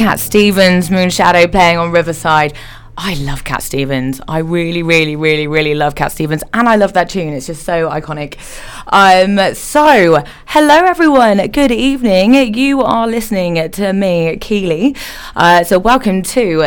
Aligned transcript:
Cat 0.00 0.18
Stevens, 0.18 0.88
Moonshadow 0.88 1.52
playing 1.52 1.76
on 1.76 1.92
Riverside. 1.92 2.54
I 2.96 3.16
love 3.16 3.44
Cat 3.44 3.62
Stevens. 3.62 4.18
I 4.26 4.38
really, 4.38 4.82
really, 4.82 5.14
really, 5.14 5.46
really 5.46 5.74
love 5.74 5.94
Cat 5.94 6.10
Stevens, 6.10 6.42
and 6.54 6.66
I 6.66 6.76
love 6.76 6.94
that 6.94 7.10
tune. 7.10 7.34
It's 7.34 7.48
just 7.48 7.64
so 7.64 7.90
iconic. 7.90 8.38
Um, 8.86 9.54
so, 9.54 10.24
hello 10.46 10.74
everyone. 10.86 11.46
Good 11.48 11.70
evening. 11.70 12.54
You 12.54 12.80
are 12.80 13.06
listening 13.06 13.70
to 13.72 13.92
me, 13.92 14.38
Keeley. 14.38 14.96
Uh, 15.36 15.64
so, 15.64 15.78
welcome 15.78 16.22
to 16.22 16.62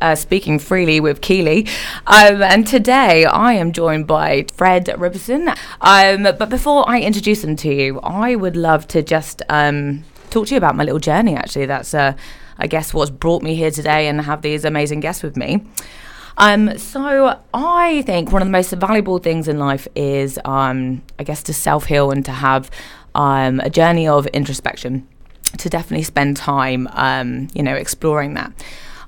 uh, 0.00 0.14
Speaking 0.14 0.58
Freely 0.58 0.98
with 0.98 1.20
Keeley. 1.20 1.66
Um, 2.06 2.42
and 2.42 2.66
today 2.66 3.26
I 3.26 3.52
am 3.52 3.72
joined 3.72 4.06
by 4.06 4.46
Fred 4.54 4.94
Robertson. 4.96 5.50
Um, 5.82 6.22
but 6.22 6.48
before 6.48 6.88
I 6.88 7.02
introduce 7.02 7.42
them 7.42 7.54
to 7.56 7.68
you, 7.70 8.00
I 8.00 8.34
would 8.34 8.56
love 8.56 8.88
to 8.88 9.02
just 9.02 9.42
um, 9.50 10.04
talk 10.30 10.46
to 10.46 10.54
you 10.54 10.56
about 10.56 10.74
my 10.74 10.84
little 10.84 11.00
journey. 11.00 11.36
Actually, 11.36 11.66
that's 11.66 11.92
uh, 11.92 12.14
I 12.58 12.66
guess 12.66 12.92
what's 12.92 13.10
brought 13.10 13.42
me 13.42 13.54
here 13.54 13.70
today 13.70 14.08
and 14.08 14.20
have 14.20 14.42
these 14.42 14.64
amazing 14.64 15.00
guests 15.00 15.22
with 15.22 15.36
me. 15.36 15.64
Um, 16.38 16.78
so 16.78 17.36
I 17.52 18.02
think 18.02 18.32
one 18.32 18.42
of 18.42 18.48
the 18.48 18.52
most 18.52 18.70
valuable 18.70 19.18
things 19.18 19.48
in 19.48 19.58
life 19.58 19.88
is, 19.94 20.38
um, 20.44 21.02
I 21.18 21.24
guess, 21.24 21.42
to 21.44 21.54
self 21.54 21.86
heal 21.86 22.10
and 22.10 22.24
to 22.24 22.32
have 22.32 22.70
um, 23.14 23.60
a 23.60 23.70
journey 23.70 24.06
of 24.06 24.26
introspection. 24.28 25.06
To 25.56 25.70
definitely 25.70 26.04
spend 26.04 26.36
time, 26.36 26.88
um, 26.92 27.48
you 27.54 27.62
know, 27.62 27.74
exploring 27.74 28.34
that. 28.34 28.52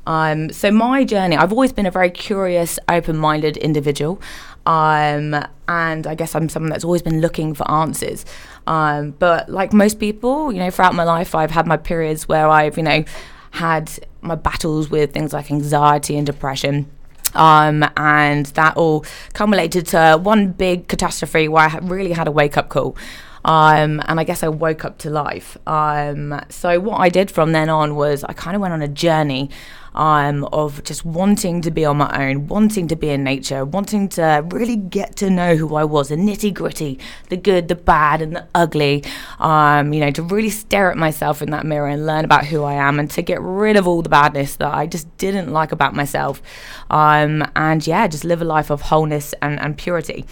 Um, 0.07 0.51
so 0.51 0.71
my 0.71 1.05
journey, 1.05 1.37
I've 1.37 1.53
always 1.53 1.71
been 1.71 1.85
a 1.85 1.91
very 1.91 2.11
curious, 2.11 2.79
open-minded 2.89 3.59
individual, 3.59 4.21
um, 4.65 5.37
and 5.69 6.07
I 6.07 6.15
guess 6.15 6.35
I'm 6.35 6.49
someone 6.49 6.71
that's 6.71 6.83
always 6.85 7.03
been 7.03 7.21
looking 7.21 7.55
for 7.55 7.71
answers. 7.71 8.25
Um, 8.67 9.11
but 9.19 9.51
like 9.51 9.75
most 9.75 10.01
people, 10.01 10.51
you 10.51 10.59
know, 10.59 10.71
throughout 10.71 10.95
my 10.95 11.05
life, 11.05 11.35
I've 11.35 11.51
had 11.51 11.67
my 11.67 11.77
periods 11.77 12.27
where 12.27 12.49
I've, 12.49 12.79
you 12.79 12.85
know, 12.85 13.05
had 13.51 13.91
my 14.23 14.35
battles 14.35 14.91
with 14.91 15.13
things 15.13 15.33
like 15.33 15.51
anxiety 15.51 16.17
and 16.17 16.27
depression. 16.27 16.91
Um, 17.35 17.89
and 17.97 18.47
that 18.47 18.77
all 18.77 19.05
culminated 19.35 19.87
to 19.89 20.19
one 20.21 20.53
big 20.53 20.89
catastrophe 20.89 21.47
where 21.49 21.69
I 21.69 21.79
really 21.79 22.13
had 22.13 22.27
a 22.27 22.33
wake 22.33 22.57
up 22.57 22.69
call. 22.69 22.97
Um, 23.45 24.03
and 24.07 24.21
I 24.21 24.25
guess 24.25 24.43
I 24.43 24.49
woke 24.49 24.85
up 24.85 24.99
to 24.99 25.11
life. 25.11 25.57
Um, 25.67 26.41
so 26.51 26.79
what 26.79 26.99
I 26.99 27.09
did 27.09 27.31
from 27.31 27.53
then 27.53 27.71
on 27.71 27.95
was 27.95 28.25
I 28.25 28.33
kind 28.33 28.55
of 28.55 28.61
went 28.61 28.75
on 28.75 28.83
a 28.83 28.89
journey 28.89 29.49
um, 29.95 30.45
of 30.53 30.83
just 30.85 31.05
wanting 31.05 31.61
to 31.63 31.71
be 31.71 31.85
on 31.85 31.99
my 31.99 32.29
own, 32.29 32.47
wanting 32.47 32.89
to 32.89 32.97
be 32.97 33.11
in 33.11 33.25
nature, 33.25 33.65
wanting 33.65 34.09
to 34.11 34.45
really 34.49 34.77
get 34.77 35.17
to 35.17 35.31
know 35.31 35.57
who 35.57 35.75
I 35.75 35.85
was, 35.85 36.09
the 36.09 36.17
nitty 36.17 36.55
gritty, 36.55 36.99
the 37.29 37.37
good, 37.37 37.69
the 37.69 37.75
bad, 37.75 38.23
and 38.23 38.37
the 38.37 38.47
ugly. 38.55 39.05
Um, 39.39 39.93
you 39.93 40.01
know, 40.01 40.11
to 40.13 40.23
really 40.23 40.51
stare 40.51 40.91
at 40.91 40.97
myself 40.97 41.43
in 41.43 41.51
that 41.51 41.67
mirror 41.67 41.89
and 41.89 42.07
learn 42.07 42.25
about 42.25 42.47
who 42.47 42.63
I 42.65 42.75
am, 42.75 42.99
and 42.99 43.11
to 43.11 43.23
get 43.23 43.41
rid 43.41 43.77
of 43.77 43.87
all 43.87 44.03
the 44.03 44.09
badness 44.09 44.57
that 44.57 44.73
I 44.73 44.87
just 44.87 45.17
didn't 45.19 45.53
like 45.53 45.73
about 45.73 45.95
myself. 45.95 46.43
Um, 46.91 47.45
and 47.57 47.87
yeah, 47.87 48.07
just 48.07 48.25
live 48.25 48.43
a 48.43 48.45
life 48.45 48.71
of 48.71 48.83
wholeness 48.83 49.35
and, 49.43 49.61
and 49.61 49.77
purity. 49.77 50.25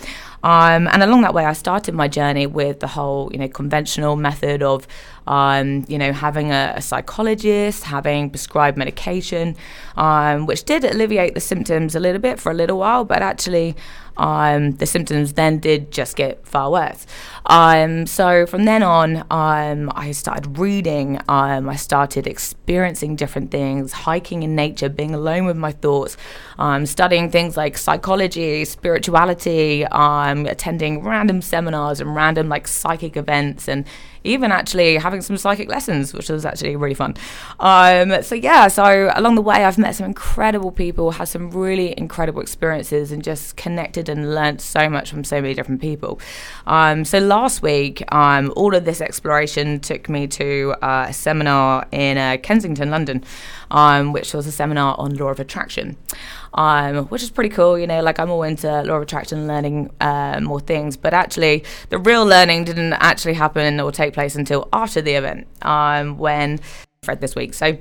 Um, 0.42 0.86
and 0.86 1.02
along 1.02 1.22
that 1.22 1.34
way, 1.34 1.44
I 1.44 1.52
started 1.52 1.94
my 1.94 2.06
journey 2.06 2.46
with 2.46 2.78
the 2.78 2.86
whole, 2.86 3.28
you 3.32 3.38
know, 3.38 3.48
conventional 3.48 4.14
method 4.14 4.62
of, 4.62 4.86
um, 5.28 5.84
you 5.88 5.98
know, 5.98 6.10
having 6.10 6.50
a, 6.52 6.72
a, 6.76 6.80
psychologist, 6.80 7.84
having 7.84 8.30
prescribed 8.30 8.78
medication, 8.78 9.54
um, 9.98 10.46
which 10.46 10.64
did 10.64 10.84
alleviate 10.84 11.34
the 11.34 11.40
symptoms 11.40 11.94
a 11.94 12.00
little 12.00 12.20
bit 12.20 12.40
for 12.40 12.50
a 12.50 12.54
little 12.54 12.78
while, 12.78 13.04
but 13.04 13.20
actually, 13.20 13.76
um, 14.16 14.72
the 14.72 14.86
symptoms 14.86 15.34
then 15.34 15.58
did 15.58 15.92
just 15.92 16.16
get 16.16 16.46
far 16.46 16.70
worse. 16.70 17.06
Um, 17.46 18.06
so 18.06 18.46
from 18.46 18.64
then 18.64 18.82
on, 18.82 19.18
um, 19.30 19.92
I 19.94 20.12
started 20.12 20.58
reading. 20.58 21.20
Um, 21.28 21.68
I 21.68 21.76
started 21.76 22.26
experiencing 22.26 23.14
different 23.14 23.50
things, 23.50 23.92
hiking 23.92 24.42
in 24.42 24.56
nature, 24.56 24.88
being 24.88 25.14
alone 25.14 25.46
with 25.46 25.56
my 25.56 25.72
thoughts, 25.72 26.16
um, 26.58 26.84
studying 26.84 27.30
things 27.30 27.56
like 27.56 27.78
psychology, 27.78 28.64
spirituality, 28.64 29.84
um, 29.86 30.46
attending 30.46 31.02
random 31.04 31.40
seminars 31.40 32.00
and 32.00 32.14
random 32.16 32.48
like 32.48 32.66
psychic 32.66 33.16
events, 33.16 33.68
and 33.68 33.84
even 34.24 34.52
actually 34.52 34.96
having 34.96 35.20
some 35.20 35.36
psychic 35.36 35.68
lessons, 35.68 36.12
which 36.12 36.28
was 36.28 36.44
actually 36.44 36.76
really 36.76 36.94
fun. 36.94 37.14
Um, 37.60 38.22
so 38.22 38.34
yeah, 38.34 38.68
so 38.68 39.10
along 39.14 39.34
the 39.34 39.42
way, 39.42 39.64
I've 39.64 39.78
met 39.78 39.94
some 39.94 40.06
incredible 40.06 40.72
people, 40.72 41.12
had 41.12 41.28
some 41.28 41.50
really 41.50 41.94
incredible 41.96 42.40
experiences, 42.40 43.12
and 43.12 43.22
just 43.22 43.56
connected 43.56 44.08
and 44.08 44.34
learnt 44.34 44.60
so 44.60 44.88
much 44.88 45.10
from 45.10 45.24
so 45.24 45.40
many 45.40 45.54
different 45.54 45.80
people. 45.80 46.20
Um, 46.66 47.04
so 47.04 47.18
last 47.18 47.62
week, 47.62 48.02
um, 48.12 48.52
all 48.56 48.74
of 48.74 48.84
this 48.84 49.00
exploration 49.00 49.80
took 49.80 50.08
me 50.08 50.26
to 50.28 50.74
uh, 50.82 51.06
a 51.08 51.12
seminar 51.12 51.86
in 51.92 52.18
uh, 52.18 52.36
Kensington, 52.42 52.90
London, 52.90 53.24
um, 53.70 54.12
which 54.12 54.34
was 54.34 54.46
a 54.46 54.52
seminar 54.52 54.94
on 54.98 55.14
law 55.16 55.28
of 55.28 55.40
attraction 55.40 55.96
um, 56.54 57.06
which 57.06 57.22
is 57.22 57.30
pretty 57.30 57.50
cool. 57.50 57.78
You 57.78 57.86
know, 57.86 58.02
like 58.02 58.18
I'm 58.18 58.30
all 58.30 58.42
into 58.42 58.68
law 58.82 58.96
of 58.96 59.02
attraction, 59.02 59.46
learning 59.46 59.90
uh, 60.00 60.40
more 60.42 60.60
things, 60.60 60.96
but 60.96 61.14
actually, 61.14 61.64
the 61.90 61.98
real 61.98 62.24
learning 62.24 62.64
didn't 62.64 62.94
actually 62.94 63.34
happen 63.34 63.80
or 63.80 63.92
take 63.92 64.14
place 64.14 64.34
until 64.34 64.68
after 64.72 65.00
the 65.00 65.12
event 65.12 65.46
um, 65.62 66.18
when 66.18 66.60
Fred 67.02 67.20
this 67.20 67.34
week. 67.34 67.54
So, 67.54 67.78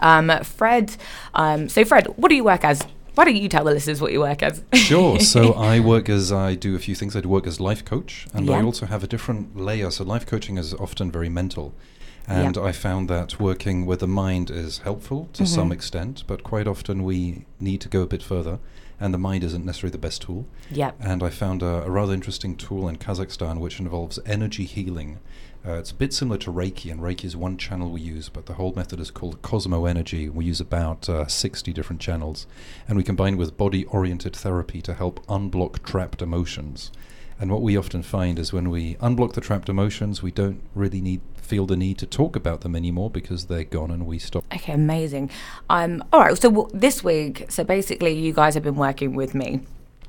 um, 0.00 0.32
Fred, 0.42 0.96
um, 1.34 1.68
so 1.68 1.84
Fred, 1.84 2.06
what 2.16 2.28
do 2.28 2.34
you 2.34 2.44
work 2.44 2.64
as? 2.64 2.82
Why 3.14 3.24
don't 3.24 3.36
you 3.36 3.48
tell 3.48 3.64
the 3.64 3.70
listeners 3.70 3.98
what 3.98 4.12
you 4.12 4.20
work 4.20 4.42
as? 4.42 4.62
sure. 4.74 5.18
So 5.20 5.54
I 5.54 5.80
work 5.80 6.10
as 6.10 6.30
I 6.30 6.54
do 6.54 6.76
a 6.76 6.78
few 6.78 6.94
things. 6.94 7.16
I 7.16 7.22
do 7.22 7.30
work 7.30 7.46
as 7.46 7.58
life 7.60 7.82
coach, 7.84 8.26
and 8.34 8.46
yeah. 8.46 8.58
I 8.58 8.62
also 8.62 8.84
have 8.86 9.02
a 9.02 9.06
different 9.06 9.56
layer. 9.56 9.90
So 9.90 10.04
life 10.04 10.26
coaching 10.26 10.58
is 10.58 10.74
often 10.74 11.10
very 11.10 11.30
mental. 11.30 11.74
And 12.28 12.58
I 12.58 12.72
found 12.72 13.08
that 13.08 13.38
working 13.38 13.86
with 13.86 14.00
the 14.00 14.08
mind 14.08 14.50
is 14.50 14.78
helpful 14.78 15.28
to 15.34 15.44
mm-hmm. 15.44 15.54
some 15.54 15.72
extent, 15.72 16.24
but 16.26 16.42
quite 16.42 16.66
often 16.66 17.04
we 17.04 17.46
need 17.60 17.80
to 17.82 17.88
go 17.88 18.02
a 18.02 18.06
bit 18.06 18.22
further, 18.22 18.58
and 18.98 19.14
the 19.14 19.18
mind 19.18 19.44
isn't 19.44 19.64
necessarily 19.64 19.92
the 19.92 19.98
best 19.98 20.22
tool. 20.22 20.46
Yeah. 20.70 20.92
And 20.98 21.22
I 21.22 21.30
found 21.30 21.62
a, 21.62 21.84
a, 21.84 21.90
rather 21.90 22.12
interesting 22.12 22.56
tool 22.56 22.88
in 22.88 22.96
Kazakhstan 22.96 23.60
which 23.60 23.78
involves 23.78 24.18
energy 24.26 24.64
healing. 24.64 25.20
Uh, 25.64 25.74
it's 25.74 25.90
a 25.90 25.94
bit 25.94 26.12
similar 26.12 26.38
to 26.38 26.52
Reiki, 26.52 26.90
and 26.90 27.00
Reiki 27.00 27.24
is 27.24 27.36
one 27.36 27.56
channel 27.56 27.90
we 27.90 28.00
use, 28.00 28.28
but 28.28 28.46
the 28.46 28.54
whole 28.54 28.72
method 28.74 29.00
is 29.00 29.10
called 29.10 29.42
Cosmoenergy. 29.42 30.32
We 30.32 30.44
use 30.44 30.60
about 30.60 31.08
uh, 31.08 31.26
60 31.26 31.72
different 31.72 32.00
channels, 32.00 32.46
and 32.88 32.96
we 32.96 33.04
combine 33.04 33.36
with 33.36 33.56
body 33.56 33.84
oriented 33.86 34.34
therapy 34.34 34.80
to 34.82 34.94
help 34.94 35.24
unblock 35.26 35.82
trapped 35.84 36.22
emotions. 36.22 36.90
And 37.38 37.50
what 37.50 37.62
we 37.62 37.76
often 37.76 38.02
find 38.02 38.38
is 38.38 38.52
when 38.52 38.70
we 38.70 38.94
unblock 38.96 39.34
the 39.34 39.40
trapped 39.40 39.68
emotions, 39.68 40.22
we 40.22 40.30
don't 40.30 40.62
really 40.74 41.00
need 41.00 41.20
feel 41.46 41.66
the 41.66 41.76
need 41.76 41.98
to 41.98 42.06
talk 42.06 42.36
about 42.36 42.60
them 42.60 42.76
anymore 42.76 43.10
because 43.10 43.46
they're 43.46 43.64
gone 43.64 43.90
and 43.90 44.06
we 44.06 44.18
stop. 44.18 44.44
Okay, 44.54 44.72
amazing. 44.72 45.30
Um, 45.70 46.04
all 46.12 46.20
right. 46.20 46.36
So 46.36 46.50
w- 46.50 46.70
this 46.74 47.02
week, 47.02 47.46
so 47.48 47.64
basically, 47.64 48.12
you 48.12 48.32
guys 48.32 48.54
have 48.54 48.62
been 48.62 48.76
working 48.76 49.14
with 49.14 49.34
me 49.34 49.60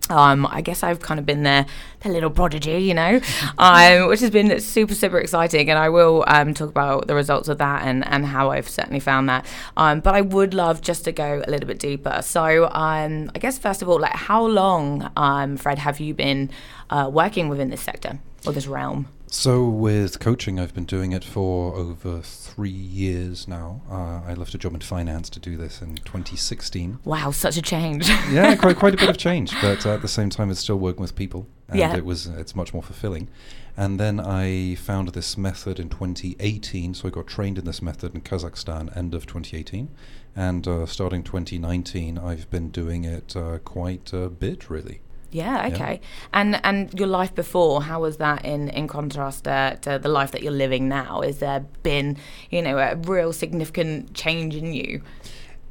um, 0.10 0.48
I 0.50 0.62
guess 0.62 0.84
I've 0.84 1.00
kind 1.00 1.20
of 1.20 1.26
been 1.26 1.44
there, 1.44 1.66
the 2.02 2.10
little 2.10 2.30
prodigy, 2.30 2.80
you 2.80 2.94
know, 2.94 3.20
um, 3.58 4.08
which 4.08 4.20
has 4.22 4.30
been 4.30 4.60
super, 4.60 4.96
super 4.96 5.20
exciting. 5.20 5.70
And 5.70 5.78
I 5.78 5.90
will 5.90 6.24
um, 6.28 6.54
talk 6.54 6.70
about 6.70 7.08
the 7.08 7.16
results 7.16 7.48
of 7.48 7.58
that 7.58 7.84
and, 7.86 8.06
and 8.08 8.26
how 8.26 8.52
I've 8.52 8.70
certainly 8.70 9.00
found 9.00 9.30
that. 9.30 9.46
Um, 9.76 10.00
but 10.00 10.16
I 10.16 10.22
would 10.22 10.54
love 10.54 10.82
just 10.82 11.04
to 11.06 11.12
go 11.12 11.42
a 11.46 11.50
little 11.50 11.68
bit 11.68 11.80
deeper. 11.80 12.22
So 12.22 12.70
um, 12.72 13.32
I 13.36 13.40
guess, 13.40 13.58
first 13.58 13.82
of 13.82 13.90
all, 13.90 14.00
like 14.00 14.14
how 14.14 14.46
long, 14.46 15.12
um, 15.16 15.58
Fred, 15.58 15.80
have 15.80 16.00
you 16.00 16.14
been 16.14 16.50
uh, 16.90 17.10
working 17.12 17.50
within 17.50 17.70
this 17.70 17.82
sector 17.82 18.20
or 18.46 18.54
this 18.54 18.68
realm? 18.68 19.08
So, 19.30 19.68
with 19.68 20.22
coaching, 20.22 20.58
I've 20.58 20.74
been 20.74 20.86
doing 20.86 21.12
it 21.12 21.22
for 21.22 21.76
over 21.76 22.22
three 22.22 22.70
years 22.70 23.46
now. 23.46 23.82
Uh, 23.92 24.22
I 24.26 24.34
left 24.34 24.54
a 24.54 24.58
job 24.58 24.74
in 24.74 24.80
finance 24.80 25.30
to 25.32 25.40
do 25.40 25.58
this 25.58 25.82
in 25.82 25.96
2016. 25.98 27.00
Wow, 27.04 27.32
such 27.32 27.58
a 27.58 27.62
change. 27.62 28.08
yeah, 28.32 28.56
quite 28.56 28.78
quite 28.78 28.94
a 28.94 28.98
bit 28.98 29.10
of 29.10 29.18
change, 29.18 29.52
but 29.62 29.86
uh, 29.86 29.96
at 29.96 30.02
the 30.02 30.08
same 30.08 30.30
time, 30.30 30.50
it's 30.50 30.62
still 30.62 30.78
working 30.80 31.02
with 31.02 31.14
people, 31.16 31.46
and 31.68 31.78
yeah. 31.78 31.94
it 31.98 32.06
was 32.06 32.28
it's 32.28 32.56
much 32.56 32.74
more 32.74 32.82
fulfilling. 32.82 33.28
And 33.76 34.00
then 34.00 34.22
I 34.22 34.76
found 34.76 35.10
this 35.10 35.38
method 35.38 35.78
in 35.78 35.90
2018, 35.90 36.94
so 36.94 37.10
I 37.10 37.12
got 37.12 37.28
trained 37.28 37.58
in 37.58 37.66
this 37.66 37.82
method 37.82 38.16
in 38.16 38.22
Kazakhstan 38.22 38.96
end 38.96 39.14
of 39.14 39.26
2018, 39.26 39.90
and 40.38 40.66
uh, 40.68 40.86
starting 40.86 41.22
2019, 41.22 42.18
I've 42.18 42.50
been 42.50 42.70
doing 42.70 43.04
it 43.04 43.36
uh, 43.36 43.58
quite 43.60 44.14
a 44.14 44.30
bit, 44.30 44.70
really. 44.70 45.02
Yeah. 45.32 45.68
Okay. 45.68 46.00
Yeah. 46.02 46.08
And 46.34 46.66
and 46.66 46.94
your 46.98 47.08
life 47.08 47.36
before, 47.36 47.84
how 47.84 48.02
was 48.02 48.18
that 48.18 48.46
in 48.46 48.70
in 48.70 48.88
contrast 48.88 49.48
uh, 49.48 49.76
to 49.82 50.00
the 50.00 50.10
life 50.10 50.32
that 50.32 50.42
you're 50.42 50.52
living 50.52 50.88
now? 50.88 51.22
Is 51.22 51.40
there 51.40 51.66
been 51.84 52.18
you 52.50 52.62
know 52.62 52.78
a 52.78 52.96
real 52.96 53.34
significant 53.34 54.14
change 54.14 54.56
in 54.56 54.74
you? 54.74 55.02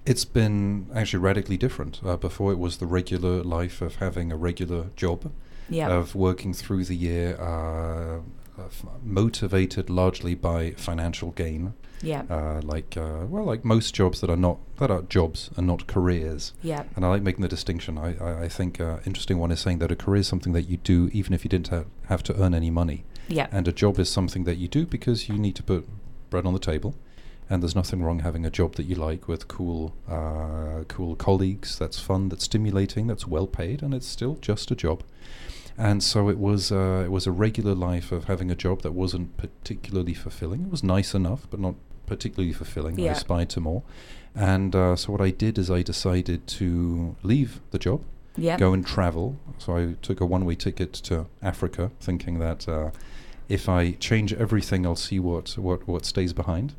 It's 0.05 0.25
been 0.25 0.87
actually 0.95 1.21
radically 1.21 1.57
different. 1.57 2.01
Uh, 2.05 2.17
before 2.17 2.53
it 2.53 2.59
was 2.59 2.77
the 2.77 2.87
regular 2.87 3.43
life 3.43 3.81
of 3.81 3.97
having 3.97 4.31
a 4.31 4.37
regular 4.37 4.87
job, 4.95 5.33
yep. 5.69 5.91
of 5.91 6.15
working 6.15 6.55
through 6.55 6.85
the 6.85 6.95
year, 6.95 7.37
uh, 7.41 8.21
motivated 9.03 9.91
largely 9.91 10.35
by 10.35 10.73
financial 10.73 11.31
gain. 11.33 11.75
Yeah. 12.03 12.23
Uh, 12.29 12.61
like 12.63 12.97
uh, 12.97 13.25
well, 13.27 13.45
like 13.45 13.65
most 13.65 13.95
jobs 13.95 14.21
that 14.21 14.29
are 14.29 14.37
not 14.37 14.59
that 14.77 14.91
are 14.91 15.03
jobs 15.03 15.51
and 15.57 15.67
not 15.67 15.87
careers. 15.87 16.53
Yeah. 16.63 16.85
And 16.95 17.05
I 17.05 17.09
like 17.09 17.23
making 17.23 17.43
the 17.43 17.49
distinction. 17.49 17.97
I 17.99 18.17
I, 18.17 18.43
I 18.45 18.49
think 18.49 18.81
uh, 18.81 18.99
interesting 19.07 19.39
one 19.39 19.51
is 19.51 19.61
saying 19.61 19.79
that 19.79 19.91
a 19.91 19.97
career 19.97 20.21
is 20.21 20.27
something 20.27 20.53
that 20.53 20.69
you 20.69 20.77
do 20.77 21.09
even 21.13 21.33
if 21.33 21.45
you 21.45 21.49
didn't 21.49 21.69
ha- 21.69 21.85
have 22.07 22.23
to 22.25 22.41
earn 22.41 22.55
any 22.55 22.71
money. 22.71 23.05
Yeah. 23.29 23.49
And 23.51 23.67
a 23.67 23.73
job 23.73 23.99
is 23.99 24.09
something 24.09 24.45
that 24.45 24.57
you 24.57 24.69
do 24.69 24.87
because 24.87 25.29
you 25.29 25.39
need 25.39 25.57
to 25.57 25.63
put 25.63 25.89
bread 26.31 26.47
on 26.47 26.53
the 26.53 26.59
table. 26.59 26.95
And 27.49 27.63
there's 27.63 27.77
nothing 27.77 28.03
wrong 28.03 28.21
having 28.21 28.45
a 28.45 28.51
job 28.51 28.75
that 28.75 28.87
you 28.87 28.97
like 28.97 29.29
with 29.29 29.47
cool, 29.47 29.95
uh, 30.09 30.83
cool 30.89 31.15
colleagues. 31.15 31.79
That's 31.79 32.01
fun. 32.01 32.29
That's 32.29 32.45
stimulating. 32.45 33.07
That's 33.07 33.25
well 33.25 33.47
paid, 33.47 33.83
and 33.83 33.95
it's 33.95 34.07
still 34.09 34.35
just 34.41 34.73
a 34.73 34.75
job. 34.75 35.05
And 35.79 36.03
so 36.03 36.29
it 36.31 36.39
was. 36.39 36.73
Uh, 36.73 37.03
it 37.05 37.11
was 37.11 37.27
a 37.27 37.33
regular 37.33 37.75
life 37.75 38.11
of 38.13 38.25
having 38.25 38.51
a 38.51 38.55
job 38.55 38.83
that 38.83 38.93
wasn't 38.93 39.37
particularly 39.37 40.15
fulfilling. 40.15 40.63
It 40.63 40.71
was 40.71 40.83
nice 40.83 41.15
enough, 41.15 41.47
but 41.51 41.61
not 41.61 41.75
particularly 42.07 42.53
fulfilling. 42.53 42.99
I 42.99 43.05
Yeah. 43.05 43.13
aspired 43.13 43.51
to 43.51 43.61
more. 43.61 43.83
And 44.35 44.75
uh, 44.75 44.97
so 44.97 45.13
what 45.13 45.21
I 45.21 45.31
did 45.31 45.59
is 45.59 45.71
I 45.71 45.83
decided 45.83 46.47
to 46.59 47.17
leave 47.23 47.61
the 47.73 47.79
job 47.79 48.01
Yeah. 48.37 48.59
go 48.59 48.73
and 48.73 48.87
travel. 48.87 49.37
So 49.59 49.77
I 49.77 49.95
took 50.03 50.21
a 50.21 50.27
one-way 50.27 50.55
ticket 50.57 50.93
to 51.09 51.27
Africa, 51.43 51.91
thinking 52.01 52.39
that 52.39 52.69
uh, 52.69 52.91
if 53.49 53.69
I 53.69 53.93
change 53.93 54.33
everything, 54.35 54.87
I'll 54.87 54.97
see 54.97 55.19
what 55.21 55.57
what 55.59 55.87
what 55.89 56.05
stays 56.07 56.33
behind. 56.33 56.75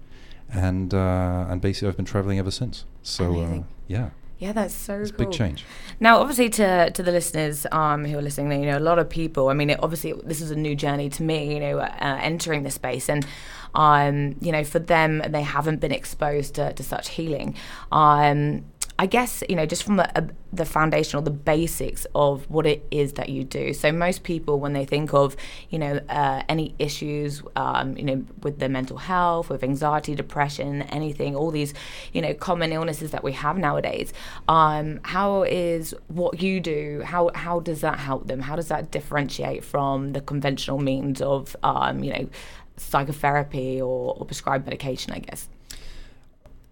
And 0.49 0.93
uh, 0.93 1.45
and 1.49 1.61
basically, 1.61 1.89
I've 1.89 1.97
been 1.97 2.05
traveling 2.05 2.39
ever 2.39 2.51
since. 2.51 2.85
So 3.03 3.23
uh, 3.41 3.63
yeah, 3.87 4.09
Yeah, 4.39 4.51
that's 4.51 4.73
so 4.73 5.01
it's 5.01 5.09
a 5.09 5.13
cool. 5.13 5.25
big 5.25 5.33
change. 5.33 5.65
Now, 5.99 6.19
obviously, 6.19 6.49
to 6.49 6.91
to 6.91 7.03
the 7.03 7.11
listeners 7.11 7.65
um, 7.71 8.05
who 8.05 8.17
are 8.17 8.21
listening, 8.21 8.61
you 8.63 8.69
know, 8.69 8.77
a 8.77 8.79
lot 8.79 8.99
of 8.99 9.09
people. 9.09 9.49
I 9.49 9.53
mean, 9.53 9.71
it, 9.71 9.79
obviously, 9.81 10.13
this 10.23 10.41
is 10.41 10.51
a 10.51 10.55
new 10.55 10.75
journey 10.75 11.09
to 11.09 11.23
me. 11.23 11.55
You 11.55 11.59
know, 11.59 11.79
uh, 11.79 12.19
entering 12.21 12.61
the 12.63 12.69
space, 12.69 13.09
and 13.09 13.25
um, 13.73 14.35
you 14.39 14.51
know, 14.51 14.63
for 14.63 14.79
them, 14.79 15.23
they 15.27 15.41
haven't 15.41 15.79
been 15.79 15.91
exposed 15.91 16.55
to, 16.55 16.73
to 16.73 16.83
such 16.83 17.09
healing. 17.09 17.55
Um, 17.91 18.65
I 18.99 19.05
guess 19.05 19.43
you 19.47 19.55
know, 19.55 19.65
just 19.65 19.83
from 19.83 19.99
a, 19.99 20.09
a, 20.15 20.27
the 20.51 20.65
foundational, 20.65 21.21
the 21.21 21.29
basics 21.29 22.07
of 22.15 22.49
what 22.49 22.65
it 22.65 22.83
is 22.89 23.13
that 23.13 23.29
you 23.29 23.43
do. 23.43 23.73
So 23.73 23.91
most 23.91 24.23
people, 24.23 24.59
when 24.59 24.73
they 24.73 24.85
think 24.85 25.13
of 25.13 25.35
you 25.69 25.77
know 25.77 25.99
uh, 26.09 26.41
any 26.49 26.73
issues, 26.79 27.43
um, 27.55 27.95
you 27.95 28.03
know, 28.03 28.25
with 28.41 28.57
their 28.57 28.69
mental 28.69 28.97
health, 28.97 29.49
with 29.49 29.63
anxiety, 29.63 30.15
depression, 30.15 30.81
anything, 30.83 31.35
all 31.35 31.51
these 31.51 31.75
you 32.11 32.21
know 32.21 32.33
common 32.33 32.71
illnesses 32.71 33.11
that 33.11 33.23
we 33.23 33.33
have 33.33 33.57
nowadays. 33.57 34.13
Um, 34.47 34.99
how 35.03 35.43
is 35.43 35.93
what 36.07 36.41
you 36.41 36.59
do? 36.59 37.03
How 37.05 37.29
how 37.35 37.59
does 37.59 37.81
that 37.81 37.99
help 37.99 38.27
them? 38.27 38.41
How 38.41 38.55
does 38.55 38.69
that 38.69 38.89
differentiate 38.89 39.63
from 39.63 40.13
the 40.13 40.21
conventional 40.21 40.79
means 40.79 41.21
of 41.21 41.55
um, 41.61 42.03
you 42.03 42.13
know 42.13 42.29
psychotherapy 42.77 43.79
or, 43.79 44.15
or 44.17 44.25
prescribed 44.25 44.65
medication? 44.65 45.13
I 45.13 45.19
guess. 45.19 45.49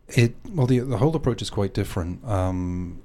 It 0.09 0.35
well, 0.49 0.67
the 0.67 0.79
the 0.79 0.97
whole 0.97 1.15
approach 1.15 1.41
is 1.41 1.49
quite 1.49 1.73
different. 1.73 2.23
Um, 2.25 3.01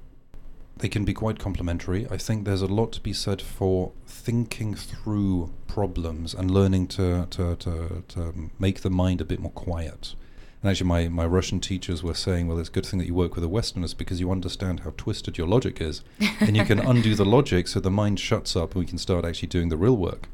they 0.77 0.89
can 0.89 1.05
be 1.05 1.13
quite 1.13 1.39
complementary. 1.39 2.07
I 2.09 2.17
think 2.17 2.45
there's 2.45 2.61
a 2.61 2.67
lot 2.67 2.91
to 2.93 3.01
be 3.01 3.13
said 3.13 3.41
for 3.41 3.91
thinking 4.05 4.73
through 4.73 5.51
problems 5.67 6.33
and 6.33 6.51
learning 6.51 6.87
to 6.87 7.27
to, 7.31 7.55
to, 7.55 8.03
to 8.07 8.49
make 8.59 8.81
the 8.81 8.89
mind 8.89 9.21
a 9.21 9.25
bit 9.25 9.39
more 9.39 9.51
quiet. 9.51 10.15
And 10.61 10.69
actually, 10.69 10.87
my, 10.87 11.07
my 11.07 11.25
Russian 11.25 11.59
teachers 11.59 12.03
were 12.03 12.13
saying, 12.13 12.47
well, 12.47 12.59
it's 12.59 12.69
a 12.69 12.71
good 12.71 12.85
thing 12.85 12.99
that 12.99 13.07
you 13.07 13.15
work 13.15 13.33
with 13.33 13.43
a 13.43 13.47
Westerners 13.47 13.95
because 13.95 14.19
you 14.19 14.31
understand 14.31 14.81
how 14.81 14.93
twisted 14.95 15.35
your 15.35 15.47
logic 15.47 15.81
is. 15.81 16.03
and 16.39 16.55
you 16.55 16.63
can 16.65 16.77
undo 16.77 17.15
the 17.15 17.25
logic 17.25 17.67
so 17.67 17.79
the 17.79 17.89
mind 17.89 18.19
shuts 18.19 18.55
up 18.55 18.75
and 18.75 18.79
we 18.79 18.85
can 18.85 18.99
start 18.99 19.25
actually 19.25 19.47
doing 19.47 19.69
the 19.69 19.77
real 19.77 19.97
work. 19.97 20.27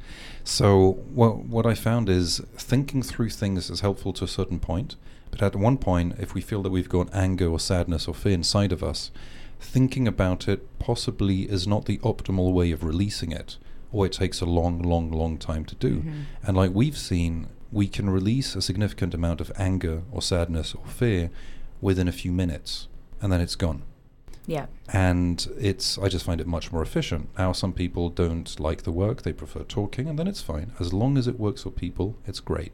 So, 0.43 1.03
what, 1.13 1.45
what 1.45 1.65
I 1.65 1.75
found 1.75 2.09
is 2.09 2.41
thinking 2.57 3.03
through 3.03 3.29
things 3.29 3.69
is 3.69 3.79
helpful 3.79 4.11
to 4.13 4.25
a 4.25 4.27
certain 4.27 4.59
point. 4.59 4.97
But 5.31 5.41
at 5.41 5.55
one 5.55 5.77
point, 5.77 6.15
if 6.19 6.33
we 6.33 6.41
feel 6.41 6.61
that 6.63 6.71
we've 6.71 6.89
got 6.89 7.13
anger 7.13 7.47
or 7.47 7.59
sadness 7.59 8.07
or 8.07 8.13
fear 8.13 8.33
inside 8.33 8.71
of 8.71 8.83
us, 8.83 9.11
thinking 9.59 10.07
about 10.07 10.47
it 10.47 10.79
possibly 10.79 11.43
is 11.43 11.67
not 11.67 11.85
the 11.85 11.97
optimal 11.99 12.53
way 12.53 12.71
of 12.71 12.83
releasing 12.83 13.31
it, 13.31 13.57
or 13.91 14.05
it 14.05 14.11
takes 14.11 14.41
a 14.41 14.45
long, 14.45 14.81
long, 14.81 15.11
long 15.11 15.37
time 15.37 15.65
to 15.65 15.75
do. 15.75 15.97
Mm-hmm. 15.97 16.21
And 16.43 16.57
like 16.57 16.71
we've 16.73 16.97
seen, 16.97 17.47
we 17.71 17.87
can 17.87 18.09
release 18.09 18.55
a 18.55 18.61
significant 18.61 19.13
amount 19.13 19.41
of 19.41 19.51
anger 19.57 20.03
or 20.11 20.21
sadness 20.21 20.73
or 20.75 20.85
fear 20.85 21.29
within 21.81 22.07
a 22.07 22.11
few 22.11 22.31
minutes, 22.31 22.87
and 23.21 23.31
then 23.31 23.41
it's 23.41 23.55
gone. 23.55 23.83
Yeah. 24.45 24.67
And 24.93 25.45
it's 25.59 25.97
I 25.97 26.07
just 26.07 26.25
find 26.25 26.39
it 26.39 26.47
much 26.47 26.71
more 26.71 26.81
efficient. 26.81 27.29
Now 27.37 27.51
some 27.51 27.73
people 27.73 28.09
don't 28.09 28.57
like 28.59 28.83
the 28.83 28.91
work, 28.91 29.23
they 29.23 29.33
prefer 29.33 29.63
talking, 29.63 30.07
and 30.07 30.17
then 30.17 30.27
it's 30.27 30.41
fine. 30.41 30.71
As 30.79 30.93
long 30.93 31.17
as 31.17 31.27
it 31.27 31.39
works 31.39 31.63
for 31.63 31.69
people, 31.69 32.15
it's 32.25 32.39
great. 32.39 32.73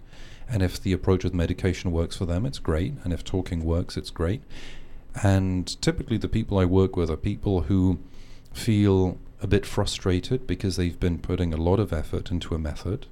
And 0.50 0.62
if 0.62 0.82
the 0.82 0.94
approach 0.94 1.24
with 1.24 1.34
medication 1.34 1.92
works 1.92 2.18
for 2.18 2.26
them, 2.26 2.46
it's 2.46 2.60
great. 2.60 2.94
And 3.04 3.14
if 3.14 3.24
talking 3.24 3.64
works, 3.64 3.98
it's 3.98 4.10
great. 4.10 4.42
And 5.22 5.82
typically 5.82 6.18
the 6.18 6.28
people 6.28 6.58
I 6.58 6.66
work 6.66 6.96
with 6.96 7.10
are 7.10 7.18
people 7.18 7.62
who 7.62 8.00
feel 8.54 9.18
a 9.42 9.48
bit 9.48 9.66
frustrated 9.66 10.48
because 10.48 10.76
they've 10.78 11.00
been 11.00 11.20
putting 11.20 11.54
a 11.54 11.58
lot 11.58 11.80
of 11.80 11.92
effort 11.92 12.32
into 12.32 12.56
a 12.56 12.60
method. 12.60 13.08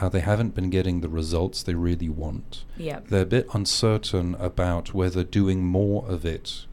Uh, 0.00 0.08
they 0.08 0.20
haven't 0.20 0.54
been 0.54 0.70
getting 0.70 1.00
the 1.00 1.08
results 1.08 1.62
they 1.62 1.74
really 1.74 2.08
want. 2.08 2.64
Yeah. 2.76 3.00
They're 3.08 3.22
a 3.22 3.26
bit 3.26 3.46
uncertain 3.54 4.34
about 4.36 4.92
whether 4.94 5.24
doing 5.24 5.64
more 5.64 6.06
of 6.08 6.24
it 6.24 6.66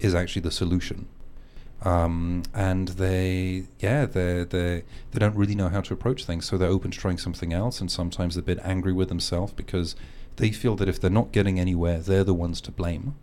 is 0.00 0.14
actually 0.14 0.42
the 0.42 0.50
solution. 0.50 1.06
Um, 1.82 2.42
and 2.54 2.88
they, 2.88 3.64
yeah, 3.80 4.06
they 4.06 4.44
they 4.44 4.82
they 5.12 5.18
don't 5.18 5.36
really 5.36 5.54
know 5.54 5.68
how 5.68 5.82
to 5.82 5.94
approach 5.94 6.24
things, 6.24 6.46
so 6.46 6.56
they're 6.56 6.68
open 6.68 6.90
to 6.90 6.98
trying 6.98 7.18
something 7.18 7.52
else. 7.52 7.80
And 7.80 7.90
sometimes 7.90 8.34
they're 8.34 8.42
a 8.42 8.44
bit 8.44 8.58
angry 8.64 8.92
with 8.92 9.08
themselves 9.08 9.52
because 9.52 9.94
they 10.36 10.50
feel 10.50 10.74
that 10.76 10.88
if 10.88 11.00
they're 11.00 11.10
not 11.10 11.32
getting 11.32 11.60
anywhere, 11.60 11.98
they're 12.00 12.24
the 12.24 12.34
ones 12.34 12.60
to 12.62 12.70
blame. 12.72 13.14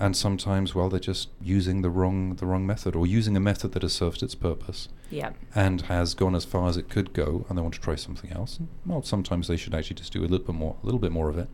And 0.00 0.16
sometimes, 0.16 0.76
well, 0.76 0.88
they're 0.88 1.00
just 1.00 1.28
using 1.42 1.82
the 1.82 1.90
wrong 1.90 2.36
the 2.36 2.46
wrong 2.46 2.64
method, 2.66 2.94
or 2.94 3.06
using 3.06 3.36
a 3.36 3.40
method 3.40 3.72
that 3.72 3.82
has 3.82 3.94
served 3.94 4.22
its 4.22 4.34
purpose 4.36 4.88
Yeah. 5.10 5.30
and 5.56 5.80
has 5.82 6.14
gone 6.14 6.36
as 6.36 6.44
far 6.44 6.68
as 6.68 6.76
it 6.76 6.88
could 6.88 7.12
go, 7.12 7.46
and 7.48 7.58
they 7.58 7.62
want 7.62 7.74
to 7.74 7.80
try 7.80 7.96
something 7.96 8.30
else. 8.30 8.58
And, 8.58 8.68
well, 8.86 9.02
sometimes 9.02 9.48
they 9.48 9.56
should 9.56 9.74
actually 9.74 9.96
just 9.96 10.12
do 10.12 10.20
a 10.20 10.28
little 10.28 10.46
bit 10.46 10.54
more, 10.54 10.76
a 10.82 10.86
little 10.86 11.00
bit 11.00 11.10
more 11.10 11.28
of 11.28 11.36
it. 11.38 11.48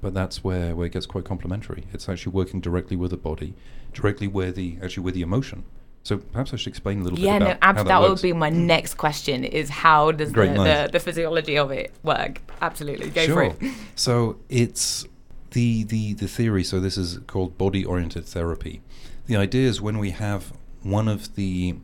But 0.00 0.14
that's 0.14 0.44
where, 0.44 0.76
where 0.76 0.86
it 0.86 0.92
gets 0.92 1.06
quite 1.06 1.24
complementary. 1.24 1.86
It's 1.92 2.08
actually 2.08 2.32
working 2.32 2.60
directly 2.60 2.96
with 2.96 3.10
the 3.10 3.16
body, 3.16 3.54
directly 3.92 4.28
where 4.28 4.52
the 4.52 4.78
actually 4.80 5.02
with 5.02 5.14
the 5.14 5.22
emotion. 5.22 5.64
So 6.08 6.16
perhaps 6.16 6.54
I 6.54 6.56
should 6.56 6.68
explain 6.68 7.00
a 7.00 7.04
little 7.04 7.18
Yeah, 7.18 7.38
bit 7.38 7.44
no, 7.44 7.50
about 7.50 7.62
how 7.62 7.72
that, 7.82 8.00
that, 8.00 8.08
would 8.08 8.22
be 8.22 8.32
my 8.32 8.48
next 8.48 8.94
question: 8.94 9.44
is 9.44 9.68
how 9.68 10.10
does 10.10 10.32
the, 10.32 10.46
the, 10.46 10.88
the 10.90 11.00
physiology 11.00 11.58
of 11.58 11.70
it 11.70 11.92
work? 12.02 12.40
Absolutely, 12.62 13.10
go 13.10 13.26
for 13.26 13.26
sure. 13.26 13.56
it. 13.60 13.74
so 13.94 14.38
it's 14.48 15.06
the 15.50 15.84
the 15.84 16.14
the 16.14 16.26
theory. 16.26 16.64
So 16.64 16.80
this 16.80 16.96
is 16.96 17.18
called 17.26 17.58
body-oriented 17.58 18.24
therapy. 18.24 18.80
The 19.26 19.36
idea 19.36 19.68
is 19.68 19.82
when 19.82 19.98
we 19.98 20.12
have 20.12 20.54
one 20.82 21.08
of 21.08 21.34
the 21.34 21.76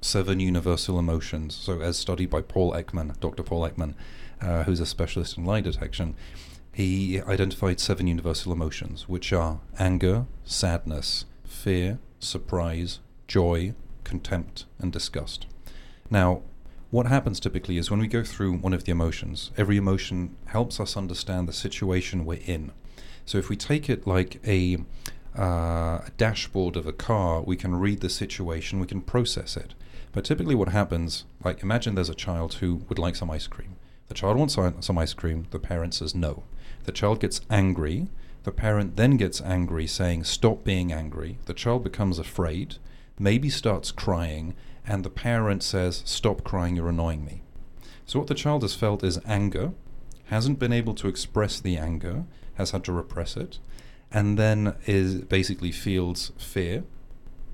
seven 0.00 0.38
universal 0.38 0.96
emotions. 0.96 1.56
So 1.56 1.80
as 1.80 1.98
studied 1.98 2.30
by 2.30 2.42
Paul 2.42 2.72
Ekman, 2.74 3.18
Dr. 3.18 3.42
Paul 3.42 3.68
Ekman, 3.68 3.94
uh, 4.40 4.62
who's 4.62 4.78
a 4.78 4.86
specialist 4.86 5.36
in 5.36 5.44
lie 5.44 5.62
detection, 5.62 6.14
he 6.72 7.20
identified 7.22 7.80
seven 7.80 8.06
universal 8.06 8.52
emotions, 8.52 9.08
which 9.08 9.32
are 9.32 9.58
anger, 9.80 10.26
sadness, 10.44 11.24
fear, 11.44 11.98
surprise, 12.20 13.00
joy, 13.28 13.74
contempt, 14.04 14.64
and 14.78 14.92
disgust. 14.92 15.46
Now, 16.10 16.42
what 16.90 17.06
happens 17.06 17.38
typically 17.38 17.76
is 17.76 17.90
when 17.90 18.00
we 18.00 18.08
go 18.08 18.24
through 18.24 18.54
one 18.54 18.72
of 18.72 18.84
the 18.84 18.92
emotions, 18.92 19.50
every 19.56 19.76
emotion 19.76 20.34
helps 20.46 20.80
us 20.80 20.96
understand 20.96 21.46
the 21.46 21.52
situation 21.52 22.24
we're 22.24 22.40
in. 22.46 22.72
So 23.26 23.36
if 23.36 23.50
we 23.50 23.56
take 23.56 23.90
it 23.90 24.06
like 24.06 24.40
a, 24.46 24.78
uh, 25.36 26.00
dashboard 26.16 26.76
of 26.76 26.86
a 26.86 26.92
car, 26.92 27.42
we 27.42 27.56
can 27.56 27.76
read 27.76 28.00
the 28.00 28.08
situation, 28.08 28.80
we 28.80 28.86
can 28.86 29.02
process 29.02 29.56
it. 29.56 29.74
But 30.12 30.24
typically, 30.24 30.54
what 30.54 30.70
happens, 30.70 31.26
like 31.44 31.62
imagine 31.62 31.94
there's 31.94 32.08
a 32.08 32.14
child 32.14 32.54
who 32.54 32.76
would 32.88 32.98
like 32.98 33.14
some 33.14 33.30
ice 33.30 33.46
cream. 33.46 33.76
The 34.08 34.14
child 34.14 34.38
wants 34.38 34.54
some 34.54 34.98
ice 34.98 35.12
cream, 35.12 35.46
the 35.50 35.58
parent 35.58 35.92
says 35.92 36.14
no. 36.14 36.44
The 36.84 36.92
child 36.92 37.20
gets 37.20 37.42
angry, 37.50 38.08
the 38.44 38.52
parent 38.52 38.96
then 38.96 39.18
gets 39.18 39.42
angry, 39.42 39.86
saying, 39.86 40.24
Stop 40.24 40.64
being 40.64 40.90
angry. 40.90 41.38
The 41.44 41.52
child 41.52 41.84
becomes 41.84 42.18
afraid, 42.18 42.76
maybe 43.18 43.50
starts 43.50 43.90
crying, 43.90 44.54
and 44.86 45.04
the 45.04 45.10
parent 45.10 45.62
says, 45.62 46.02
Stop 46.04 46.44
crying, 46.44 46.76
you're 46.76 46.88
annoying 46.88 47.24
me. 47.24 47.42
So, 48.06 48.18
what 48.18 48.28
the 48.28 48.34
child 48.34 48.62
has 48.62 48.74
felt 48.74 49.04
is 49.04 49.20
anger, 49.26 49.72
hasn't 50.26 50.58
been 50.58 50.72
able 50.72 50.94
to 50.94 51.08
express 51.08 51.60
the 51.60 51.76
anger, 51.76 52.24
has 52.54 52.70
had 52.70 52.84
to 52.84 52.92
repress 52.92 53.36
it, 53.36 53.58
and 54.10 54.38
then 54.38 54.74
is 54.86 55.16
basically 55.16 55.72
feels 55.72 56.32
fear 56.38 56.84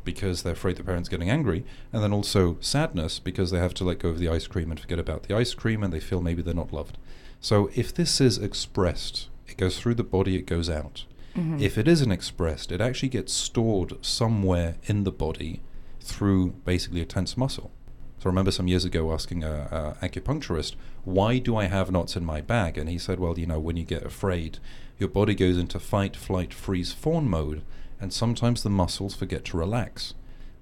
because 0.05 0.43
they're 0.43 0.53
afraid 0.53 0.77
the 0.77 0.85
parent's 0.85 1.09
getting 1.09 1.31
angry, 1.31 1.65
and 1.93 2.03
then 2.03 2.13
also 2.13 2.57
sadness 2.61 3.19
because 3.19 3.51
they 3.51 3.59
have 3.59 3.75
to 3.75 3.85
let 3.85 3.99
go 3.99 4.11
of 4.11 4.19
the 4.19 4.29
ice 4.29 4.47
cream 4.47 4.71
and 4.71 4.79
forget 4.79 4.99
about 4.99 5.25
the 5.25 5.35
ice 5.35 5.55
cream 5.55 5.83
and 5.83 5.93
they 5.93 6.01
feel 6.01 6.21
maybe 6.21 6.43
they're 6.43 6.55
not 6.55 6.73
loved. 6.73 6.99
So, 7.41 7.71
if 7.75 7.93
this 7.93 8.21
is 8.21 8.39
expressed, 8.39 9.29
it 9.47 9.57
goes 9.57 9.79
through 9.79 9.95
the 9.95 10.05
body, 10.05 10.37
it 10.37 10.47
goes 10.47 10.71
out. 10.71 11.05
Mm-hmm. 11.37 11.61
If 11.61 11.79
it 11.79 11.89
isn't 11.89 12.13
expressed, 12.13 12.71
it 12.71 12.81
actually 12.81 13.09
gets 13.09 13.33
stored 13.33 14.05
somewhere 14.05 14.77
in 14.85 15.05
the 15.05 15.11
body 15.11 15.63
through 16.01 16.51
basically 16.65 17.01
a 17.01 17.07
tense 17.07 17.37
muscle. 17.37 17.71
So 18.19 18.27
I 18.27 18.31
remember 18.31 18.53
some 18.53 18.69
years 18.69 18.85
ago 18.85 19.13
asking 19.13 19.43
a, 19.45 19.97
a 20.01 20.09
acupuncturist, 20.09 20.77
"Why 21.05 21.39
do 21.39 21.57
I 21.57 21.65
have 21.65 21.91
knots 21.91 22.17
in 22.17 22.25
my 22.25 22.41
back?" 22.41 22.77
And 22.77 22.89
he 22.89 22.99
said, 22.99 23.19
"Well, 23.21 23.39
you 23.39 23.47
know, 23.47 23.59
when 23.59 23.77
you 23.77 23.85
get 23.85 24.05
afraid, 24.05 24.59
your 24.99 25.09
body 25.09 25.35
goes 25.35 25.59
into 25.59 25.79
fight, 25.79 26.17
flight, 26.17 26.55
freeze, 26.55 26.93
fawn 26.93 27.29
mode, 27.29 27.63
and 28.01 28.13
sometimes 28.13 28.63
the 28.63 28.71
muscles 28.71 29.15
forget 29.15 29.45
to 29.47 29.57
relax. 29.57 30.15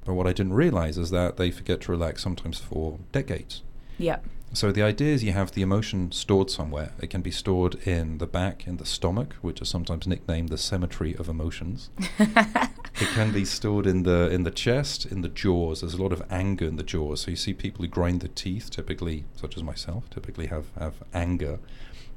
But 0.05 0.15
what 0.15 0.27
I 0.27 0.33
didn't 0.33 0.55
realize 0.55 0.99
is 0.99 1.11
that 1.11 1.37
they 1.37 1.51
forget 1.51 1.83
to 1.83 1.93
relax 1.93 2.23
sometimes 2.23 2.59
for 2.59 2.99
decades. 3.13 3.63
Yeah. 3.99 4.19
So 4.55 4.71
the 4.71 4.83
idea 4.83 5.15
is 5.15 5.25
you 5.25 5.33
have 5.33 5.53
the 5.53 5.63
emotion 5.63 6.13
stored 6.13 6.51
somewhere. 6.51 6.93
It 7.01 7.09
can 7.09 7.23
be 7.23 7.31
stored 7.31 7.75
in 7.87 8.19
the 8.19 8.27
back, 8.27 8.67
in 8.67 8.77
the 8.77 8.85
stomach, 8.85 9.35
which 9.41 9.63
is 9.63 9.69
sometimes 9.69 10.07
nicknamed 10.07 10.51
the 10.51 10.59
cemetery 10.59 11.17
of 11.17 11.29
emotions. 11.29 11.89
it 12.19 13.09
can 13.15 13.33
be 13.33 13.47
stored 13.47 13.87
in 13.87 14.03
the 14.03 14.31
in 14.31 14.43
the 14.43 14.51
chest, 14.51 15.07
in 15.07 15.23
the 15.23 15.31
jaws. 15.31 15.81
There's 15.81 15.95
a 15.95 16.03
lot 16.03 16.13
of 16.13 16.23
anger 16.31 16.67
in 16.67 16.77
the 16.77 16.83
jaws. 16.83 17.23
So 17.23 17.31
you 17.31 17.37
see 17.37 17.55
people 17.55 17.83
who 17.83 17.89
grind 17.89 18.21
their 18.21 18.31
teeth, 18.35 18.69
typically, 18.69 19.25
such 19.37 19.57
as 19.57 19.63
myself, 19.63 20.11
typically 20.11 20.49
have 20.49 20.67
have 20.79 20.97
anger 21.15 21.59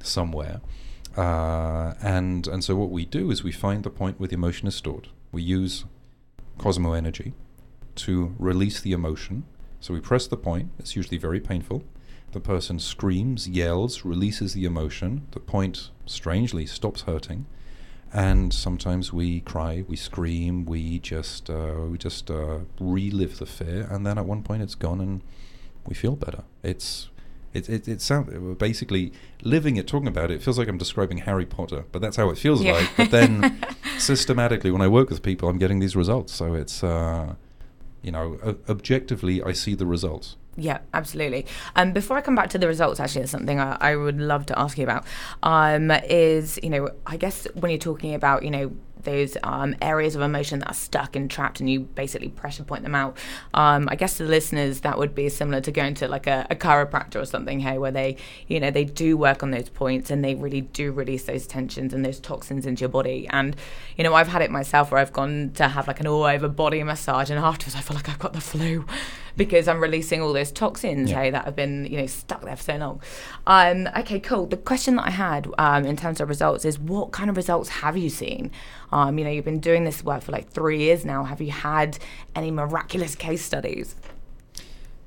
somewhere. 0.04 0.60
Uh, 1.16 1.94
and 2.02 2.48
and 2.48 2.62
so 2.66 2.76
what 2.76 2.90
we 2.90 3.06
do 3.06 3.32
is 3.32 3.46
we 3.46 3.54
find 3.54 3.86
the 3.86 3.90
point 3.90 4.20
where 4.20 4.28
the 4.28 4.36
emotion 4.36 4.68
is 4.68 4.76
stored. 4.76 5.08
We 5.32 5.42
use 5.42 5.86
Cosmoenergy 6.58 7.32
to 7.96 8.36
release 8.38 8.82
the 8.82 8.92
emotion. 8.92 9.46
So 9.80 9.94
we 9.94 10.02
press 10.02 10.28
the 10.28 10.38
point. 10.38 10.72
It's 10.80 10.98
usually 10.98 11.18
very 11.18 11.40
painful. 11.40 11.86
The 12.36 12.42
person 12.42 12.80
screams, 12.80 13.48
yells, 13.48 14.04
releases 14.04 14.54
the 14.54 14.66
emotion. 14.66 15.26
The 15.32 15.40
point, 15.40 15.90
strangely, 16.06 16.66
stops 16.66 17.04
hurting. 17.04 17.46
And 18.12 18.54
sometimes 18.54 19.14
we 19.14 19.40
cry, 19.40 19.86
we 19.88 19.96
scream, 19.96 20.66
we 20.66 21.00
just 21.00 21.50
uh, 21.50 21.76
we 21.90 21.98
just 21.98 22.30
uh, 22.30 22.60
relive 22.78 23.38
the 23.40 23.46
fear, 23.46 23.88
and 23.90 24.06
then 24.06 24.18
at 24.18 24.26
one 24.26 24.44
point 24.44 24.62
it's 24.64 24.76
gone, 24.76 25.00
and 25.00 25.22
we 25.88 25.96
feel 25.96 26.18
better. 26.18 26.44
It's 26.62 27.10
it 27.54 27.70
it, 27.70 27.88
it 27.88 28.02
sounds 28.02 28.28
basically 28.58 29.14
living 29.42 29.78
it, 29.78 29.88
talking 29.88 30.10
about 30.10 30.30
it. 30.30 30.36
It 30.36 30.44
feels 30.44 30.58
like 30.60 30.68
I'm 30.68 30.78
describing 30.78 31.20
Harry 31.20 31.46
Potter, 31.46 31.86
but 31.94 32.02
that's 32.02 32.18
how 32.18 32.30
it 32.32 32.38
feels 32.38 32.62
Yeah. 32.62 32.74
like. 32.74 32.90
But 32.98 33.12
then 33.12 33.66
systematically, 33.98 34.72
when 34.72 34.82
I 34.82 34.90
work 34.90 35.10
with 35.10 35.24
people, 35.24 35.48
I'm 35.48 35.58
getting 35.58 35.80
these 35.80 35.96
results. 35.96 36.34
So 36.34 36.54
it's 36.54 36.84
uh, 36.84 37.36
you 38.02 38.12
know 38.12 38.38
o- 38.44 38.58
objectively, 38.68 39.42
I 39.42 39.54
see 39.54 39.74
the 39.74 39.86
results. 39.86 40.36
Yeah, 40.58 40.80
absolutely. 40.94 41.46
Um, 41.76 41.92
before 41.92 42.18
I 42.18 42.22
come 42.22 42.36
back 42.36 42.50
to 42.52 42.58
the 42.58 42.68
results, 42.68 43.00
actually, 43.00 43.22
there's 43.22 43.32
something 43.32 43.60
I, 43.60 43.78
I 43.82 43.96
would 43.96 44.20
love 44.20 44.46
to 44.48 44.60
ask 44.60 44.78
you 44.78 44.86
about. 44.86 45.06
Um, 45.44 45.92
is 45.92 46.60
you 46.64 46.70
know, 46.70 46.90
I 47.06 47.18
guess 47.18 47.46
when 47.56 47.72
you're 47.72 47.78
talking 47.78 48.14
about 48.14 48.44
you 48.44 48.52
know 48.52 48.72
those 49.04 49.38
um, 49.44 49.76
areas 49.82 50.16
of 50.16 50.22
emotion 50.22 50.60
that 50.60 50.72
are 50.72 50.74
stuck 50.74 51.16
and 51.16 51.30
trapped, 51.30 51.60
and 51.60 51.70
you 51.70 51.82
basically 51.82 52.30
pressure 52.30 52.64
point 52.64 52.84
them 52.84 52.96
out. 52.96 53.18
Um, 53.54 53.90
I 53.92 53.96
guess 53.96 54.16
to 54.18 54.24
the 54.24 54.30
listeners, 54.30 54.80
that 54.82 54.98
would 54.98 55.14
be 55.14 55.28
similar 55.28 55.60
to 55.62 55.72
going 55.72 55.94
to 55.96 56.08
like 56.08 56.26
a, 56.26 56.48
a 56.50 56.56
chiropractor 56.56 57.22
or 57.22 57.26
something, 57.26 57.60
hey, 57.60 57.78
where 57.78 57.92
they 57.92 58.16
you 58.48 58.62
know 58.62 58.72
they 58.72 58.86
do 58.86 59.18
work 59.18 59.44
on 59.44 59.52
those 59.52 59.68
points 59.68 60.10
and 60.10 60.24
they 60.24 60.36
really 60.36 60.62
do 60.62 60.94
release 60.94 61.26
those 61.26 61.48
tensions 61.48 61.94
and 61.94 62.06
those 62.06 62.22
toxins 62.22 62.66
into 62.66 62.82
your 62.82 62.90
body. 62.90 63.28
And 63.30 63.58
you 63.98 64.06
know, 64.06 64.14
I've 64.14 64.30
had 64.30 64.42
it 64.42 64.52
myself 64.52 64.92
where 64.92 65.02
I've 65.02 65.14
gone 65.14 65.52
to 65.56 65.68
have 65.68 65.88
like 65.88 66.00
an 66.00 66.08
all 66.08 66.24
over 66.24 66.48
body 66.48 66.82
massage, 66.82 67.30
and 67.30 67.40
afterwards 67.40 67.76
I 67.76 67.82
feel 67.82 67.96
like 67.96 68.08
I've 68.08 68.20
got 68.20 68.32
the 68.32 68.42
flu 68.42 68.86
because 69.38 69.68
I'm 69.68 69.80
releasing 69.82 70.22
all 70.22 70.34
those 70.34 70.52
toxins, 70.52 71.10
Yeah. 71.12 71.22
hey, 71.22 71.30
that 71.32 71.46
have 71.46 71.56
been 71.56 71.86
you 71.86 71.98
know 71.98 72.06
stuck 72.08 72.42
there 72.44 72.56
for 72.56 72.64
so 72.64 72.78
long. 72.78 73.02
Um, 73.48 73.88
okay, 73.98 74.20
cool. 74.20 74.46
The 74.46 74.58
question 74.58 74.96
that 74.96 75.08
I 75.08 75.12
had 75.12 75.48
um, 75.58 75.86
in 75.86 75.96
terms 75.98 76.22
of 76.22 76.30
results 76.30 76.66
is, 76.66 76.80
what 76.80 77.12
kind 77.12 77.30
of 77.30 77.38
results 77.38 77.70
have 77.70 77.98
you 77.98 78.10
seen? 78.10 78.52
Um, 78.92 79.18
you 79.18 79.26
know, 79.26 79.32
you've 79.32 79.46
been 79.46 79.60
doing 79.60 79.84
this 79.84 80.04
work 80.04 80.22
for 80.24 80.32
like 80.32 80.50
three 80.50 80.80
years 80.80 81.04
now. 81.06 81.24
Have 81.26 81.42
you 81.42 81.52
had 81.52 81.98
any 82.36 82.52
miraculous 82.52 83.16
case 83.16 83.44
studies? 83.44 83.96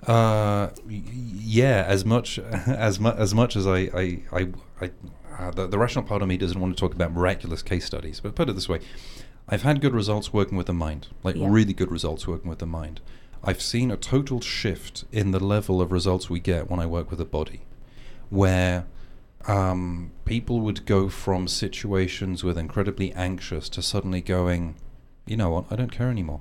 Uh, 0.06 0.70
yeah, 0.88 1.84
as 1.86 2.04
much 2.04 2.38
as 2.66 3.00
mu- 3.00 3.10
as 3.10 3.34
much 3.34 3.56
as 3.56 3.66
I 3.66 3.78
I, 3.78 4.22
I, 4.32 4.48
I 4.80 4.90
uh, 5.38 5.50
the, 5.52 5.66
the 5.66 5.78
rational 5.78 6.04
part 6.04 6.22
of 6.22 6.28
me 6.28 6.36
doesn't 6.36 6.60
want 6.60 6.76
to 6.76 6.80
talk 6.80 6.94
about 6.94 7.12
miraculous 7.12 7.62
case 7.62 7.84
studies, 7.84 8.20
but 8.20 8.34
put 8.34 8.48
it 8.48 8.54
this 8.54 8.68
way, 8.68 8.80
I've 9.48 9.62
had 9.62 9.80
good 9.80 9.94
results 9.94 10.32
working 10.32 10.56
with 10.58 10.66
the 10.66 10.72
mind, 10.72 11.08
like 11.22 11.36
Yeah. 11.36 11.46
really 11.48 11.72
good 11.72 11.90
results 11.92 12.26
working 12.26 12.48
with 12.50 12.58
the 12.58 12.66
mind. 12.66 13.00
I've 13.42 13.62
seen 13.62 13.90
a 13.90 13.96
total 13.96 14.40
shift 14.40 15.04
in 15.12 15.30
the 15.30 15.40
level 15.40 15.80
of 15.80 15.92
results 15.92 16.28
we 16.28 16.40
get 16.40 16.70
when 16.70 16.80
I 16.80 16.86
work 16.86 17.10
with 17.10 17.20
a 17.20 17.24
body, 17.24 17.62
where 18.30 18.86
um, 19.46 20.10
people 20.24 20.60
would 20.60 20.84
go 20.84 21.08
from 21.08 21.48
situations 21.48 22.42
with 22.42 22.58
incredibly 22.58 23.12
anxious 23.12 23.68
to 23.70 23.82
suddenly 23.82 24.20
going, 24.20 24.74
you 25.26 25.36
know 25.36 25.50
what, 25.50 25.66
I 25.70 25.76
don't 25.76 25.92
care 25.92 26.10
anymore. 26.10 26.40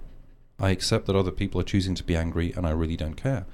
I 0.59 0.71
accept 0.71 1.05
that 1.05 1.15
other 1.15 1.31
people 1.31 1.61
are 1.61 1.65
choosing 1.65 1.93
to 1.95 2.03
be 2.03 2.15
angry, 2.15 2.51
and 2.55 2.65
I 2.65 2.71
really 2.71 2.97
don't 2.97 3.15
care. 3.15 3.45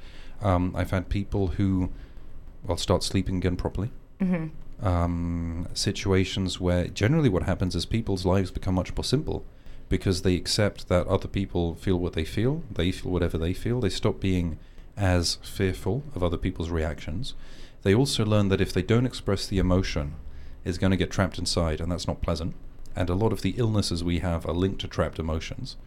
Um, 0.41 0.73
I've 0.75 0.91
had 0.91 1.09
people 1.09 1.47
who, 1.47 1.91
well, 2.63 2.77
start 2.77 3.03
sleeping 3.03 3.37
again 3.37 3.57
properly. 3.57 3.91
Mm-hmm. 4.21 4.85
Um, 4.85 5.67
situations 5.73 6.59
where 6.59 6.87
generally 6.87 7.29
what 7.29 7.43
happens 7.43 7.75
is 7.75 7.85
people's 7.85 8.25
lives 8.25 8.51
become 8.51 8.75
much 8.75 8.95
more 8.95 9.03
simple 9.03 9.45
because 9.93 10.23
they 10.23 10.35
accept 10.35 10.89
that 10.89 11.05
other 11.05 11.27
people 11.27 11.75
feel 11.75 11.97
what 11.97 12.13
they 12.13 12.25
feel, 12.25 12.63
they 12.71 12.91
feel 12.91 13.11
whatever 13.11 13.37
they 13.37 13.53
feel. 13.53 13.79
They 13.79 13.89
stop 13.89 14.19
being 14.19 14.57
as 14.97 15.35
fearful 15.43 16.01
of 16.15 16.23
other 16.23 16.37
people's 16.37 16.71
reactions. 16.71 17.35
They 17.83 17.93
also 17.93 18.25
learn 18.25 18.49
that 18.49 18.61
if 18.61 18.73
they 18.73 18.81
don't 18.81 19.05
express 19.05 19.45
the 19.45 19.59
emotion, 19.59 20.15
it's 20.65 20.79
going 20.79 20.89
to 20.89 20.97
get 20.97 21.11
trapped 21.11 21.37
inside, 21.37 21.79
and 21.79 21.91
that's 21.91 22.07
not 22.07 22.23
pleasant. 22.23 22.55
And 22.95 23.07
a 23.07 23.13
lot 23.13 23.31
of 23.31 23.43
the 23.43 23.53
illnesses 23.57 24.03
we 24.03 24.17
have 24.19 24.47
are 24.47 24.53
linked 24.53 24.81
to 24.81 24.87
trapped 24.87 25.19
emotions 25.19 25.77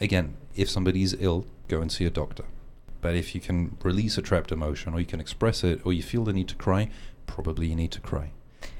again, 0.00 0.34
if 0.56 0.70
somebody's 0.70 1.14
ill, 1.20 1.44
go 1.68 1.80
and 1.82 1.92
see 1.92 2.06
a 2.06 2.10
doctor. 2.10 2.44
But 3.00 3.14
if 3.14 3.34
you 3.34 3.40
can 3.40 3.76
release 3.82 4.18
a 4.18 4.22
trapped 4.22 4.50
emotion, 4.50 4.94
or 4.94 5.00
you 5.00 5.06
can 5.06 5.20
express 5.20 5.62
it, 5.62 5.80
or 5.84 5.92
you 5.92 6.02
feel 6.02 6.24
the 6.24 6.32
need 6.32 6.48
to 6.48 6.54
cry, 6.54 6.88
probably 7.26 7.68
you 7.68 7.76
need 7.76 7.92
to 7.92 8.00
cry. 8.00 8.30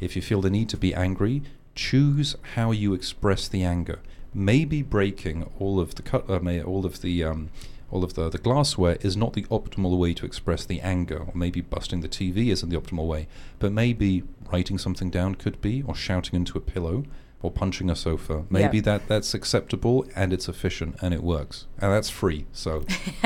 If 0.00 0.16
you 0.16 0.22
feel 0.22 0.40
the 0.40 0.50
need 0.50 0.68
to 0.70 0.76
be 0.76 0.94
angry, 0.94 1.42
choose 1.74 2.36
how 2.54 2.70
you 2.70 2.94
express 2.94 3.48
the 3.48 3.64
anger. 3.64 4.00
Maybe 4.32 4.82
breaking 4.82 5.50
all 5.58 5.80
of 5.80 5.96
the 5.96 6.02
cut, 6.02 6.28
uh, 6.30 6.62
all 6.62 6.86
of 6.86 7.00
the 7.02 7.24
um, 7.24 7.50
all 7.90 8.04
of 8.04 8.14
the, 8.14 8.28
the 8.28 8.38
glassware 8.38 8.98
is 9.00 9.16
not 9.16 9.32
the 9.32 9.42
optimal 9.44 9.98
way 9.98 10.14
to 10.14 10.24
express 10.24 10.64
the 10.64 10.80
anger, 10.80 11.18
or 11.18 11.32
maybe 11.34 11.60
busting 11.60 12.00
the 12.00 12.08
TV 12.08 12.48
isn't 12.52 12.68
the 12.68 12.80
optimal 12.80 13.06
way. 13.06 13.26
But 13.58 13.72
maybe 13.72 14.22
writing 14.52 14.78
something 14.78 15.10
down 15.10 15.34
could 15.34 15.60
be, 15.60 15.82
or 15.82 15.94
shouting 15.94 16.36
into 16.36 16.56
a 16.56 16.60
pillow, 16.60 17.04
or 17.42 17.50
punching 17.50 17.88
a 17.90 17.96
sofa. 17.96 18.44
Maybe 18.50 18.80
that 18.80 19.08
that's 19.08 19.34
acceptable 19.34 20.06
and 20.14 20.32
it's 20.32 20.48
efficient 20.48 20.96
and 21.00 21.14
it 21.14 21.22
works, 21.22 21.66
and 21.78 21.92
that's 21.92 22.10
free. 22.10 22.46
So 22.52 22.84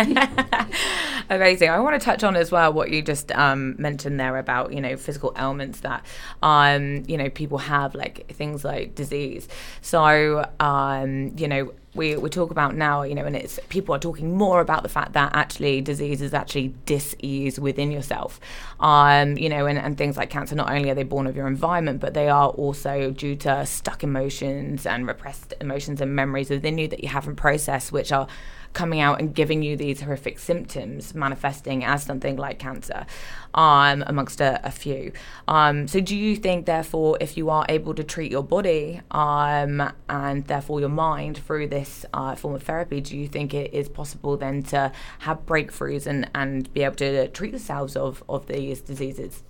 Amazing. 1.31 1.71
I 1.71 1.81
want 1.81 1.99
to 2.01 2.05
touch 2.05 2.23
on 2.23 2.37
as 2.37 2.53
well 2.53 2.73
what 2.73 2.91
you 2.91 3.01
just 3.03 3.33
um, 3.33 3.75
mentioned 3.79 4.21
there 4.21 4.37
about 4.37 4.73
you 4.73 4.81
know 4.81 4.97
physical 4.97 5.33
ailments 5.39 5.81
that 5.81 6.05
um, 6.43 7.03
you 7.07 7.17
know 7.17 7.31
people 7.31 7.59
have 7.59 7.95
like 7.95 8.31
things 8.33 8.65
like 8.65 8.95
disease. 8.95 9.49
So 9.81 10.49
um, 10.61 11.33
you 11.37 11.49
know 11.49 11.73
we 11.95 12.17
we 12.17 12.29
talk 12.29 12.51
about 12.51 12.75
now 12.75 13.03
you 13.03 13.15
know 13.15 13.25
and 13.25 13.37
it's 13.37 13.59
people 13.69 13.95
are 13.95 13.99
talking 13.99 14.37
more 14.37 14.61
about 14.61 14.83
the 14.83 14.89
fact 14.89 15.13
that 15.13 15.31
actually 15.35 15.81
disease 15.81 16.21
is 16.21 16.35
actually 16.35 16.75
dis-ease 16.87 17.59
within 17.59 17.91
yourself. 17.91 18.41
Um, 18.81 19.37
you 19.39 19.49
know 19.49 19.67
and, 19.67 19.79
and 19.79 19.97
things 19.97 20.17
like 20.17 20.31
cancer 20.31 20.55
not 20.55 20.71
only 20.71 20.91
are 20.91 20.95
they 20.95 21.05
born 21.05 21.27
of 21.27 21.37
your 21.37 21.47
environment 21.47 22.01
but 22.01 22.15
they 22.15 22.29
are 22.29 22.49
also 22.49 23.11
due 23.11 23.37
to 23.37 23.65
stuck 23.67 24.03
emotions 24.03 24.87
and 24.87 25.07
repressed 25.07 25.55
emotions 25.61 26.01
and 26.01 26.15
memories 26.15 26.51
within 26.51 26.79
you 26.79 26.89
that 26.89 27.03
you 27.03 27.09
haven't 27.09 27.37
processed 27.37 27.93
which 27.93 28.13
are 28.13 28.27
coming 28.75 29.01
out 29.01 29.21
and 29.21 29.35
giving 29.35 29.63
you 29.63 29.77
these 29.77 30.03
horrific 30.03 30.39
symptoms 30.39 31.15
manifesting 31.15 31.85
as 31.85 32.03
something 32.03 32.37
like 32.37 32.59
cancer. 32.59 33.07
Um, 33.55 34.03
amongst 34.09 34.41
a, 34.41 34.61
a 34.67 34.71
few. 34.73 35.13
Um, 35.47 35.87
so 35.87 36.01
do 36.01 36.17
you 36.17 36.35
think 36.35 36.67
therefore 36.67 37.17
if 37.21 37.37
you 37.37 37.51
are 37.51 37.65
able 37.69 37.95
to 37.95 38.03
treat 38.03 38.33
your 38.33 38.43
body 38.43 39.01
um, 39.13 39.93
and 40.09 40.45
therefore 40.47 40.81
your 40.81 40.89
mind 40.89 41.39
through 41.39 41.69
this 41.69 42.05
uh, 42.13 42.35
form 42.35 42.57
of 42.57 42.65
therapy 42.65 43.01
do 43.01 43.17
you 43.17 43.29
think 43.29 43.55
it 43.55 43.73
is 43.73 43.89
possible 43.89 44.37
then 44.37 44.65
to 44.65 44.91
have 45.21 45.47
breakthroughs 45.47 46.09
and, 46.09 46.29
and 46.35 46.73
be 46.75 46.83
able 46.83 46.97
to 46.97 47.29
treat 47.29 47.53
yourselves 47.53 47.95
of, 47.95 48.25
of 48.29 48.47
these 48.47 48.81
diseases? 48.81 49.45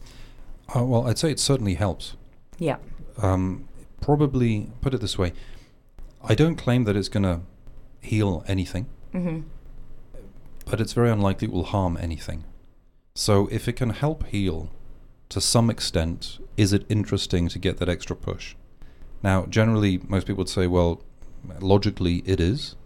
Uh, 0.75 0.85
well, 0.85 1.07
I'd 1.07 1.19
say 1.19 1.31
it 1.31 1.41
certainly 1.41 1.75
helps. 1.75 2.17
yeah. 2.59 2.77
Um, 3.19 3.69
probably 4.01 4.71
put 4.81 4.93
it 4.93 5.01
this 5.01 5.17
way: 5.17 5.33
I 6.23 6.35
don't 6.35 6.57
claim 6.57 6.85
that 6.85 6.97
it's 6.97 7.09
going 7.09 7.23
to 7.23 7.41
heal 8.01 8.45
anything, 8.49 8.87
hmm 9.15 9.41
but 10.67 10.81
it's 10.81 10.93
very 10.93 11.11
unlikely 11.11 11.47
it 11.47 11.53
will 11.53 11.65
harm 11.65 11.97
anything. 12.01 12.45
So 13.15 13.49
if 13.51 13.69
it 13.69 13.75
can 13.75 13.91
help 13.91 14.27
heal 14.27 14.71
to 15.29 15.41
some 15.41 15.71
extent, 15.71 16.39
is 16.57 16.73
it 16.73 16.85
interesting 16.89 17.49
to 17.49 17.59
get 17.59 17.79
that 17.79 17.89
extra 17.89 18.17
push? 18.17 18.55
Now, 19.23 19.47
generally, 19.47 20.01
most 20.09 20.27
people 20.27 20.39
would 20.39 20.49
say, 20.49 20.67
well, 20.67 21.03
logically, 21.61 22.23
it 22.27 22.41
is. 22.41 22.77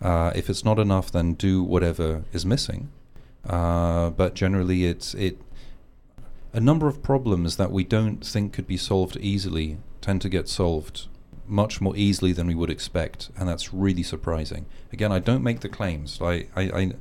Uh, 0.00 0.30
if 0.34 0.50
it's 0.50 0.64
not 0.64 0.78
enough, 0.78 1.10
then 1.10 1.34
do 1.34 1.62
whatever 1.62 2.24
is 2.32 2.44
missing. 2.44 2.90
Uh, 3.48 4.10
but 4.10 4.34
generally, 4.34 4.84
it's 4.84 5.14
it. 5.14 5.40
A 6.52 6.60
number 6.60 6.88
of 6.88 7.02
problems 7.02 7.56
that 7.56 7.70
we 7.70 7.84
don't 7.84 8.26
think 8.26 8.52
could 8.52 8.66
be 8.66 8.76
solved 8.76 9.16
easily 9.18 9.78
tend 10.00 10.22
to 10.22 10.28
get 10.28 10.48
solved 10.48 11.08
much 11.48 11.80
more 11.80 11.96
easily 11.96 12.32
than 12.32 12.46
we 12.46 12.54
would 12.54 12.70
expect, 12.70 13.30
and 13.36 13.48
that's 13.48 13.72
really 13.72 14.02
surprising. 14.02 14.66
Again, 14.92 15.12
I 15.12 15.18
don't 15.18 15.42
make 15.42 15.60
the 15.60 15.68
claims. 15.68 16.18
I, 16.20 16.46
I, 16.54 16.62
I, 16.62 16.92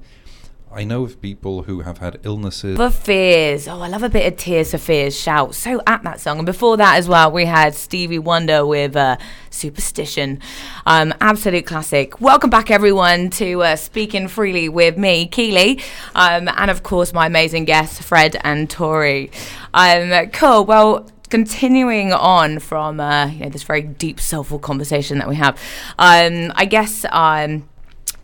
I 0.76 0.84
know 0.84 1.04
of 1.04 1.22
people 1.22 1.64
who 1.64 1.82
have 1.82 2.00
had 2.00 2.20
illnesses. 2.24 2.76
For 2.76 2.90
Fears. 2.90 3.66
Oh, 3.66 3.80
I 3.80 3.88
love 3.88 4.04
a 4.04 4.10
bit 4.10 4.32
of 4.32 4.38
Tears 4.38 4.72
for 4.72 4.78
Fears 4.78 5.18
shout. 5.18 5.56
So 5.56 5.82
at 5.88 6.04
that 6.04 6.20
song. 6.20 6.40
And 6.40 6.46
before 6.46 6.76
that 6.76 6.98
as 6.98 7.08
well, 7.08 7.32
we 7.32 7.46
had 7.46 7.74
Stevie 7.76 8.20
Wonder 8.20 8.66
with 8.66 8.96
uh, 8.98 9.16
Superstition. 9.50 10.42
Um, 10.86 11.14
absolute 11.22 11.66
classic. 11.66 12.20
Welcome 12.20 12.50
back, 12.50 12.70
everyone, 12.70 13.30
to 13.32 13.64
uh, 13.64 13.76
Speaking 13.78 14.28
Freely 14.28 14.68
with 14.68 14.98
me, 14.98 15.28
Keeley, 15.28 15.82
um, 16.14 16.50
and 16.50 16.70
of 16.70 16.84
course, 16.84 17.14
my 17.14 17.28
amazing 17.28 17.64
guests, 17.64 18.02
Fred 18.02 18.36
and 18.44 18.70
Tori. 18.70 19.32
Um, 19.74 20.30
cool. 20.32 20.66
Well, 20.66 21.10
continuing 21.30 22.14
on 22.14 22.60
from 22.60 23.00
uh, 23.00 23.28
you 23.28 23.40
know, 23.40 23.50
this 23.50 23.64
very 23.64 23.82
deep, 23.82 24.20
soulful 24.20 24.60
conversation 24.60 25.18
that 25.20 25.28
we 25.28 25.36
have, 25.36 25.60
um, 25.98 26.52
I 26.56 26.66
guess. 26.66 27.06
Um, 27.12 27.70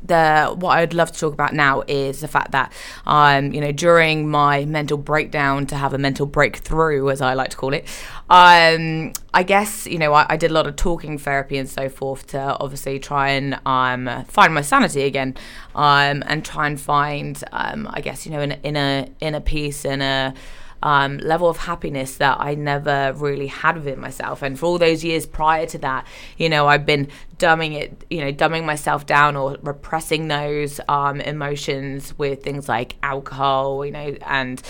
the 0.03 0.55
what 0.57 0.77
I'd 0.77 0.93
love 0.93 1.11
to 1.11 1.19
talk 1.19 1.33
about 1.33 1.53
now 1.53 1.83
is 1.87 2.21
the 2.21 2.27
fact 2.27 2.51
that 2.51 2.73
um 3.05 3.53
you 3.53 3.61
know 3.61 3.71
during 3.71 4.29
my 4.29 4.65
mental 4.65 4.97
breakdown 4.97 5.67
to 5.67 5.75
have 5.75 5.93
a 5.93 5.97
mental 5.97 6.25
breakthrough 6.25 7.09
as 7.09 7.21
I 7.21 7.35
like 7.35 7.51
to 7.51 7.57
call 7.57 7.73
it 7.73 7.85
um 8.29 9.13
I 9.33 9.43
guess 9.43 9.85
you 9.85 9.99
know 9.99 10.13
I, 10.13 10.25
I 10.29 10.37
did 10.37 10.49
a 10.49 10.53
lot 10.53 10.65
of 10.65 10.75
talking 10.75 11.17
therapy 11.17 11.57
and 11.57 11.69
so 11.69 11.87
forth 11.87 12.27
to 12.27 12.39
obviously 12.59 12.97
try 12.97 13.29
and 13.29 13.59
um 13.65 14.25
find 14.25 14.53
my 14.53 14.61
sanity 14.61 15.03
again 15.03 15.35
um 15.75 16.23
and 16.25 16.43
try 16.43 16.65
and 16.67 16.81
find 16.81 17.43
um 17.51 17.87
I 17.91 18.01
guess 18.01 18.25
you 18.25 18.31
know 18.31 18.41
in 18.41 18.53
inner 18.63 19.05
inner 19.19 19.39
peace 19.39 19.85
and 19.85 20.01
a 20.01 20.33
um, 20.83 21.17
level 21.19 21.49
of 21.49 21.57
happiness 21.57 22.17
that 22.17 22.37
I 22.39 22.55
never 22.55 23.13
really 23.15 23.47
had 23.47 23.75
within 23.75 23.99
myself. 23.99 24.41
And 24.41 24.57
for 24.57 24.65
all 24.65 24.77
those 24.77 25.03
years 25.03 25.25
prior 25.25 25.65
to 25.67 25.77
that, 25.79 26.07
you 26.37 26.49
know, 26.49 26.67
I've 26.67 26.85
been 26.85 27.07
dumbing 27.37 27.73
it, 27.73 28.05
you 28.09 28.21
know, 28.21 28.31
dumbing 28.31 28.65
myself 28.65 29.05
down 29.05 29.35
or 29.35 29.57
repressing 29.61 30.27
those 30.27 30.79
um, 30.87 31.21
emotions 31.21 32.17
with 32.17 32.43
things 32.43 32.67
like 32.69 32.95
alcohol, 33.03 33.85
you 33.85 33.91
know, 33.91 34.15
and 34.25 34.61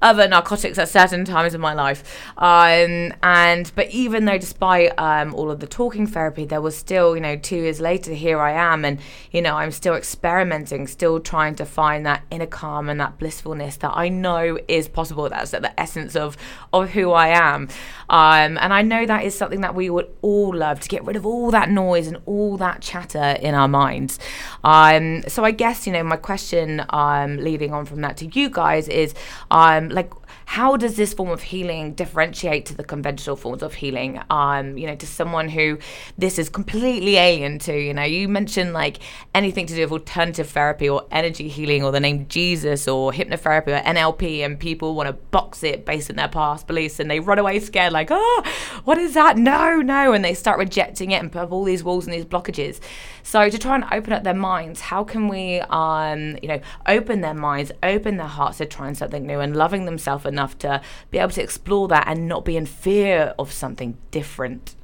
other 0.00 0.28
narcotics 0.28 0.78
at 0.78 0.88
certain 0.88 1.24
times 1.24 1.54
in 1.54 1.60
my 1.60 1.74
life. 1.74 2.04
Um, 2.36 3.12
and 3.22 3.70
but 3.74 3.90
even 3.90 4.24
though, 4.24 4.38
despite 4.38 4.98
um, 4.98 5.34
all 5.34 5.50
of 5.50 5.60
the 5.60 5.66
talking 5.66 6.06
therapy, 6.06 6.44
there 6.44 6.60
was 6.60 6.76
still, 6.76 7.14
you 7.14 7.20
know, 7.20 7.36
two 7.36 7.56
years 7.56 7.80
later, 7.80 8.12
here 8.12 8.40
I 8.40 8.52
am, 8.52 8.84
and 8.84 9.00
you 9.32 9.42
know, 9.42 9.56
I'm 9.56 9.72
still 9.72 9.94
experimenting, 9.94 10.86
still 10.86 11.20
trying 11.20 11.54
to 11.56 11.64
find 11.64 12.06
that 12.06 12.22
inner 12.30 12.46
calm 12.46 12.88
and 12.88 13.00
that 13.00 13.18
blissfulness 13.18 13.76
that 13.78 13.92
I 13.94 14.08
know 14.08 14.58
is 14.68 14.88
possible. 14.88 15.28
That's 15.28 15.52
at 15.54 15.62
the 15.62 15.78
essence 15.78 16.16
of 16.16 16.36
of 16.72 16.90
who 16.90 17.12
I 17.12 17.28
am. 17.28 17.68
Um, 18.10 18.58
and 18.58 18.72
I 18.72 18.82
know 18.82 19.04
that 19.04 19.24
is 19.24 19.36
something 19.36 19.60
that 19.62 19.74
we 19.74 19.90
would 19.90 20.08
all 20.22 20.54
love 20.54 20.80
to 20.80 20.88
get 20.88 21.04
rid 21.04 21.16
of 21.16 21.26
all 21.26 21.50
that 21.50 21.70
noise 21.70 22.06
and 22.06 22.18
all 22.26 22.56
that 22.58 22.80
chatter 22.80 23.36
in 23.40 23.54
our 23.54 23.68
minds. 23.68 24.18
Um, 24.64 25.22
so 25.28 25.44
I 25.44 25.50
guess 25.50 25.86
you 25.86 25.92
know 25.92 26.02
my 26.02 26.16
question, 26.16 26.84
um, 26.90 27.36
leading 27.38 27.72
on 27.72 27.84
from 27.84 28.00
that 28.02 28.16
to 28.18 28.26
you 28.26 28.48
guys 28.48 28.88
is, 28.88 29.14
um, 29.50 29.87
like 29.92 30.12
how 30.48 30.78
does 30.78 30.96
this 30.96 31.12
form 31.12 31.28
of 31.28 31.42
healing 31.42 31.92
differentiate 31.92 32.64
to 32.64 32.74
the 32.74 32.82
conventional 32.82 33.36
forms 33.36 33.62
of 33.62 33.74
healing? 33.74 34.18
Um 34.30 34.78
you 34.78 34.86
know 34.86 34.94
to 34.96 35.06
someone 35.06 35.50
who 35.50 35.78
this 36.16 36.38
is 36.38 36.48
completely 36.48 37.16
alien 37.16 37.58
to 37.60 37.78
you 37.78 37.92
know 37.92 38.02
you 38.02 38.28
mentioned 38.28 38.72
like 38.72 38.96
anything 39.34 39.66
to 39.66 39.74
do 39.74 39.82
with 39.82 39.92
alternative 39.92 40.48
therapy 40.48 40.88
or 40.88 41.06
energy 41.10 41.48
healing 41.48 41.84
or 41.84 41.92
the 41.92 42.00
name 42.00 42.26
jesus 42.28 42.88
or 42.88 43.12
hypnotherapy 43.12 43.68
or 43.68 43.82
nlp 43.82 44.42
and 44.42 44.58
people 44.58 44.94
want 44.94 45.06
to 45.06 45.12
box 45.12 45.62
it 45.62 45.84
based 45.84 46.08
on 46.08 46.16
their 46.16 46.28
past 46.28 46.66
beliefs 46.66 46.98
and 46.98 47.10
they 47.10 47.20
run 47.20 47.38
away 47.38 47.60
scared 47.60 47.92
like 47.92 48.08
oh 48.10 48.42
what 48.84 48.96
is 48.96 49.12
that? 49.12 49.36
No 49.36 49.82
no 49.82 50.14
and 50.14 50.24
they 50.24 50.32
start 50.32 50.58
rejecting 50.58 51.10
it 51.10 51.20
and 51.20 51.30
put 51.30 51.42
up 51.42 51.52
all 51.52 51.64
these 51.64 51.84
walls 51.84 52.06
and 52.06 52.14
these 52.14 52.24
blockages. 52.24 52.80
So 53.22 53.50
to 53.50 53.58
try 53.58 53.74
and 53.74 53.84
open 53.92 54.14
up 54.14 54.24
their 54.24 54.32
minds 54.32 54.80
how 54.80 55.04
can 55.04 55.28
we 55.28 55.60
um 55.68 56.38
you 56.42 56.48
know 56.48 56.60
open 56.86 57.20
their 57.20 57.34
minds 57.34 57.70
open 57.82 58.16
their 58.16 58.26
hearts 58.26 58.58
to 58.58 58.66
trying 58.66 58.94
something 58.94 59.26
new 59.26 59.40
and 59.40 59.54
loving 59.54 59.84
themselves 59.84 60.24
enough 60.38 60.56
to 60.58 60.80
be 61.10 61.18
able 61.18 61.32
to 61.32 61.42
explore 61.42 61.88
that 61.88 62.06
and 62.06 62.28
not 62.28 62.44
be 62.44 62.56
in 62.56 62.66
fear 62.66 63.34
of 63.38 63.52
something 63.52 63.98
different? 64.10 64.74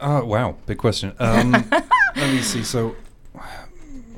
Oh, 0.00 0.24
wow. 0.24 0.56
Big 0.66 0.78
question. 0.78 1.12
Um, 1.18 1.52
let 1.70 2.32
me 2.32 2.40
see. 2.40 2.62
So 2.62 2.94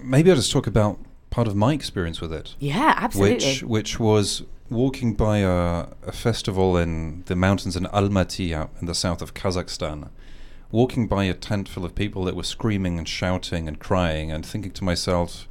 maybe 0.03 0.31
I'll 0.31 0.37
just 0.37 0.53
talk 0.53 0.67
about 0.67 0.99
part 1.31 1.49
of 1.49 1.57
my 1.57 1.73
experience 1.73 2.21
with 2.21 2.33
it. 2.33 2.55
Yeah, 2.59 2.95
absolutely. 2.97 3.47
Which, 3.47 3.63
which 3.63 4.01
was 4.01 4.43
walking 4.71 5.15
by 5.15 5.39
a, 5.39 5.87
a 6.07 6.13
festival 6.13 6.77
in 6.77 7.23
the 7.27 7.37
mountains 7.37 7.77
in 7.77 7.85
Almaty 7.85 8.53
out 8.53 8.71
in 8.81 8.87
the 8.87 8.95
south 8.95 9.23
of 9.23 9.33
Kazakhstan. 9.35 10.11
Walking 10.71 11.07
by 11.07 11.25
a 11.25 11.33
tent 11.33 11.67
full 11.67 11.87
of 11.87 11.95
people 11.95 12.25
that 12.25 12.37
were 12.37 12.43
screaming 12.43 12.99
and 12.99 13.09
shouting 13.09 13.67
and 13.67 13.79
crying, 13.79 14.31
and 14.31 14.45
thinking 14.45 14.73
to 14.73 14.85
myself, 14.85 15.49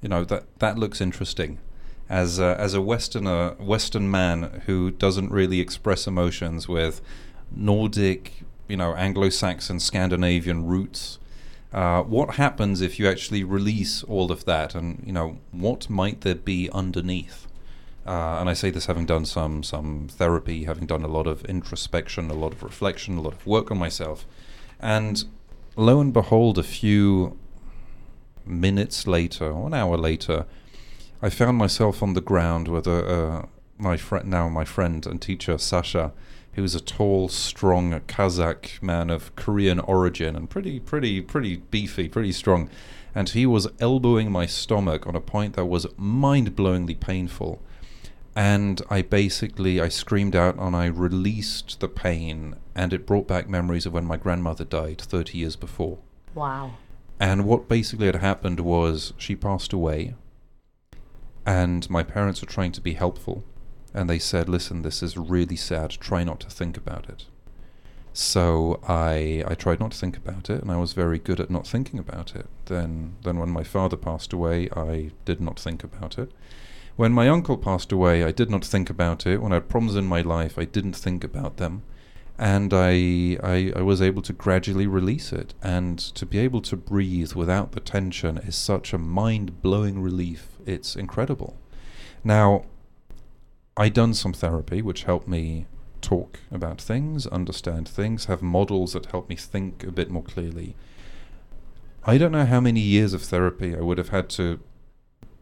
you 0.00 0.08
know, 0.08 0.24
that, 0.24 0.44
that 0.60 0.78
looks 0.78 1.02
interesting 1.02 1.58
as 2.08 2.38
a, 2.38 2.56
as 2.58 2.74
a 2.74 2.80
Westerner, 2.80 3.56
Western 3.58 4.10
man 4.10 4.62
who 4.66 4.90
doesn't 4.90 5.30
really 5.30 5.60
express 5.60 6.06
emotions 6.06 6.68
with 6.68 7.00
Nordic, 7.50 8.44
you 8.68 8.76
know, 8.76 8.94
Anglo-Saxon, 8.94 9.80
Scandinavian 9.80 10.66
roots. 10.66 11.18
Uh, 11.72 12.02
what 12.02 12.36
happens 12.36 12.80
if 12.80 12.98
you 12.98 13.08
actually 13.08 13.44
release 13.44 14.02
all 14.04 14.30
of 14.30 14.44
that, 14.44 14.74
and 14.74 15.02
you 15.04 15.12
know, 15.12 15.38
what 15.50 15.90
might 15.90 16.20
there 16.20 16.34
be 16.34 16.70
underneath? 16.70 17.46
Uh, 18.06 18.38
and 18.38 18.48
I 18.48 18.54
say 18.54 18.70
this 18.70 18.86
having 18.86 19.04
done 19.04 19.24
some 19.24 19.62
some 19.64 20.06
therapy, 20.08 20.64
having 20.64 20.86
done 20.86 21.02
a 21.02 21.08
lot 21.08 21.26
of 21.26 21.44
introspection, 21.46 22.30
a 22.30 22.34
lot 22.34 22.52
of 22.52 22.62
reflection, 22.62 23.18
a 23.18 23.20
lot 23.20 23.32
of 23.32 23.46
work 23.46 23.70
on 23.70 23.78
myself, 23.78 24.24
and 24.80 25.24
lo 25.74 26.00
and 26.00 26.12
behold, 26.12 26.56
a 26.56 26.62
few 26.62 27.36
minutes 28.46 29.08
later, 29.08 29.50
or 29.50 29.66
an 29.66 29.74
hour 29.74 29.96
later, 29.96 30.46
I 31.22 31.30
found 31.30 31.56
myself 31.56 32.02
on 32.02 32.12
the 32.12 32.20
ground 32.20 32.68
with 32.68 32.86
a, 32.86 33.06
uh, 33.06 33.46
my 33.78 33.96
friend, 33.96 34.28
now 34.28 34.48
my 34.48 34.64
friend 34.64 35.06
and 35.06 35.20
teacher 35.20 35.56
Sasha, 35.56 36.12
who 36.52 36.62
was 36.62 36.74
a 36.74 36.80
tall, 36.80 37.28
strong 37.28 38.00
Kazakh 38.00 38.82
man 38.82 39.08
of 39.08 39.34
Korean 39.34 39.80
origin 39.80 40.36
and 40.36 40.48
pretty, 40.48 40.78
pretty, 40.78 41.22
pretty 41.22 41.56
beefy, 41.56 42.08
pretty 42.08 42.32
strong. 42.32 42.68
And 43.14 43.30
he 43.30 43.46
was 43.46 43.68
elbowing 43.80 44.30
my 44.30 44.44
stomach 44.44 45.06
on 45.06 45.16
a 45.16 45.20
point 45.20 45.54
that 45.54 45.64
was 45.64 45.86
mind-blowingly 45.96 47.00
painful. 47.00 47.62
And 48.34 48.82
I 48.90 49.00
basically, 49.00 49.80
I 49.80 49.88
screamed 49.88 50.36
out 50.36 50.58
and 50.58 50.76
I 50.76 50.86
released 50.86 51.80
the 51.80 51.88
pain, 51.88 52.56
and 52.74 52.92
it 52.92 53.06
brought 53.06 53.26
back 53.26 53.48
memories 53.48 53.86
of 53.86 53.94
when 53.94 54.04
my 54.04 54.18
grandmother 54.18 54.64
died 54.64 55.00
30 55.00 55.38
years 55.38 55.56
before. 55.56 55.96
Wow. 56.34 56.72
And 57.18 57.46
what 57.46 57.68
basically 57.68 58.04
had 58.04 58.16
happened 58.16 58.60
was 58.60 59.14
she 59.16 59.34
passed 59.34 59.72
away 59.72 60.14
and 61.46 61.88
my 61.88 62.02
parents 62.02 62.42
were 62.42 62.48
trying 62.48 62.72
to 62.72 62.80
be 62.80 62.94
helpful. 62.94 63.44
And 63.94 64.10
they 64.10 64.18
said, 64.18 64.48
listen, 64.48 64.82
this 64.82 65.02
is 65.02 65.16
really 65.16 65.56
sad. 65.56 65.90
Try 65.90 66.24
not 66.24 66.40
to 66.40 66.50
think 66.50 66.76
about 66.76 67.08
it. 67.08 67.26
So 68.12 68.80
I 68.88 69.44
I 69.46 69.54
tried 69.54 69.78
not 69.78 69.92
to 69.92 69.98
think 69.98 70.16
about 70.16 70.50
it, 70.50 70.62
and 70.62 70.70
I 70.70 70.78
was 70.78 70.94
very 70.94 71.18
good 71.18 71.38
at 71.38 71.50
not 71.50 71.66
thinking 71.66 71.98
about 71.98 72.34
it. 72.34 72.46
Then 72.64 73.16
then 73.22 73.38
when 73.38 73.50
my 73.50 73.62
father 73.62 73.96
passed 73.96 74.32
away, 74.32 74.68
I 74.74 75.12
did 75.24 75.40
not 75.40 75.60
think 75.60 75.84
about 75.84 76.18
it. 76.18 76.32
When 76.96 77.12
my 77.12 77.28
uncle 77.28 77.58
passed 77.58 77.92
away, 77.92 78.24
I 78.24 78.32
did 78.32 78.50
not 78.50 78.64
think 78.64 78.88
about 78.88 79.26
it. 79.26 79.42
When 79.42 79.52
I 79.52 79.56
had 79.56 79.68
problems 79.68 79.96
in 79.96 80.06
my 80.06 80.22
life, 80.22 80.58
I 80.58 80.64
didn't 80.64 80.96
think 80.96 81.24
about 81.24 81.58
them. 81.58 81.82
And 82.38 82.72
I, 82.72 83.38
I, 83.42 83.72
I 83.76 83.82
was 83.82 84.00
able 84.00 84.22
to 84.22 84.32
gradually 84.32 84.86
release 84.86 85.30
it. 85.30 85.52
And 85.62 85.98
to 85.98 86.24
be 86.24 86.38
able 86.38 86.62
to 86.62 86.76
breathe 86.76 87.34
without 87.34 87.72
the 87.72 87.80
tension 87.80 88.38
is 88.38 88.56
such 88.56 88.94
a 88.94 88.98
mind 88.98 89.60
blowing 89.60 90.00
relief 90.00 90.55
it's 90.66 90.96
incredible. 90.96 91.56
Now, 92.24 92.64
I 93.76 93.88
done 93.88 94.14
some 94.14 94.32
therapy, 94.32 94.82
which 94.82 95.04
helped 95.04 95.28
me 95.28 95.66
talk 96.00 96.40
about 96.50 96.80
things, 96.80 97.26
understand 97.26 97.88
things, 97.88 98.26
have 98.26 98.42
models 98.42 98.92
that 98.92 99.06
help 99.06 99.28
me 99.28 99.36
think 99.36 99.84
a 99.84 99.92
bit 99.92 100.10
more 100.10 100.22
clearly. 100.22 100.74
I 102.04 102.18
don't 102.18 102.32
know 102.32 102.46
how 102.46 102.60
many 102.60 102.80
years 102.80 103.12
of 103.12 103.22
therapy 103.22 103.76
I 103.76 103.80
would 103.80 103.98
have 103.98 104.10
had 104.10 104.28
to 104.30 104.60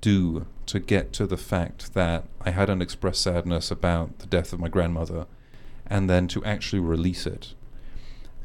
do 0.00 0.46
to 0.66 0.80
get 0.80 1.12
to 1.14 1.26
the 1.26 1.36
fact 1.36 1.94
that 1.94 2.24
I 2.40 2.50
had 2.50 2.70
an 2.70 2.80
expressed 2.80 3.22
sadness 3.22 3.70
about 3.70 4.18
the 4.18 4.26
death 4.26 4.52
of 4.52 4.60
my 4.60 4.68
grandmother 4.68 5.26
and 5.86 6.08
then 6.08 6.28
to 6.28 6.44
actually 6.44 6.80
release 6.80 7.26
it. 7.26 7.54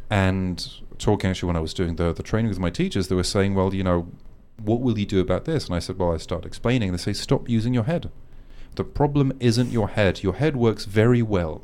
And 0.10 0.68
talking 0.98 1.30
actually 1.30 1.48
when 1.48 1.56
I 1.56 1.62
was 1.62 1.74
doing 1.74 1.96
the, 1.96 2.12
the 2.12 2.24
training 2.24 2.50
with 2.50 2.60
my 2.60 2.70
teachers, 2.70 3.08
they 3.08 3.16
were 3.16 3.24
saying, 3.24 3.56
well, 3.56 3.74
you 3.74 3.84
know, 3.84 4.12
what 4.62 4.82
will 4.82 4.98
you 4.98 5.06
do 5.06 5.20
about 5.20 5.46
this? 5.46 5.66
And 5.66 5.76
I 5.76 5.80
said, 5.80 5.98
well, 5.98 6.14
I 6.14 6.18
start 6.18 6.46
explaining. 6.46 6.92
They 6.92 6.98
say, 6.98 7.14
stop 7.14 7.50
using 7.50 7.74
your 7.74 7.84
head. 7.84 8.10
The 8.76 8.84
problem 8.84 9.34
isn't 9.40 9.72
your 9.72 9.90
head. 9.90 10.24
Your 10.24 10.36
head 10.36 10.56
works 10.56 10.86
very 10.86 11.22
well. 11.22 11.64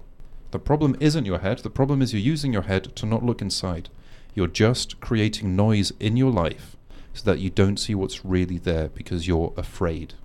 The 0.52 0.60
problem 0.60 0.96
isn't 1.00 1.26
your 1.26 1.40
head. 1.40 1.60
The 1.60 1.70
problem 1.70 2.02
is 2.02 2.14
you're 2.14 2.22
using 2.22 2.54
your 2.54 2.64
head 2.64 2.96
to 2.96 3.06
not 3.06 3.24
look 3.24 3.42
inside. 3.42 3.90
You're 4.34 4.48
just 4.48 5.00
creating 5.00 5.56
noise 5.56 5.92
in 6.00 6.18
your 6.18 6.32
life 6.32 6.76
so 7.14 7.24
that 7.32 7.40
you 7.40 7.50
don't 7.50 7.78
see 7.78 7.96
what's 7.96 8.26
really 8.26 8.58
there 8.58 8.90
because 8.90 9.28
you're 9.28 9.54
afraid. 9.56 10.16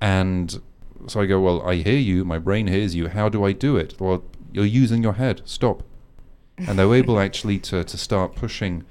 And 0.00 0.60
so 1.06 1.20
I 1.20 1.26
go, 1.26 1.40
well, 1.40 1.62
I 1.62 1.76
hear 1.76 1.98
you. 1.98 2.24
My 2.24 2.38
brain 2.38 2.66
hears 2.66 2.94
you. 2.94 3.08
How 3.08 3.28
do 3.28 3.44
I 3.44 3.52
do 3.52 3.76
it? 3.76 3.94
Well, 4.00 4.24
you're 4.52 4.64
using 4.64 5.02
your 5.02 5.14
head. 5.14 5.42
Stop. 5.44 5.82
And 6.56 6.78
they 6.78 6.84
were 6.84 6.96
able 6.96 7.18
actually 7.26 7.58
to, 7.60 7.84
to 7.84 7.98
start 7.98 8.34
pushing 8.34 8.84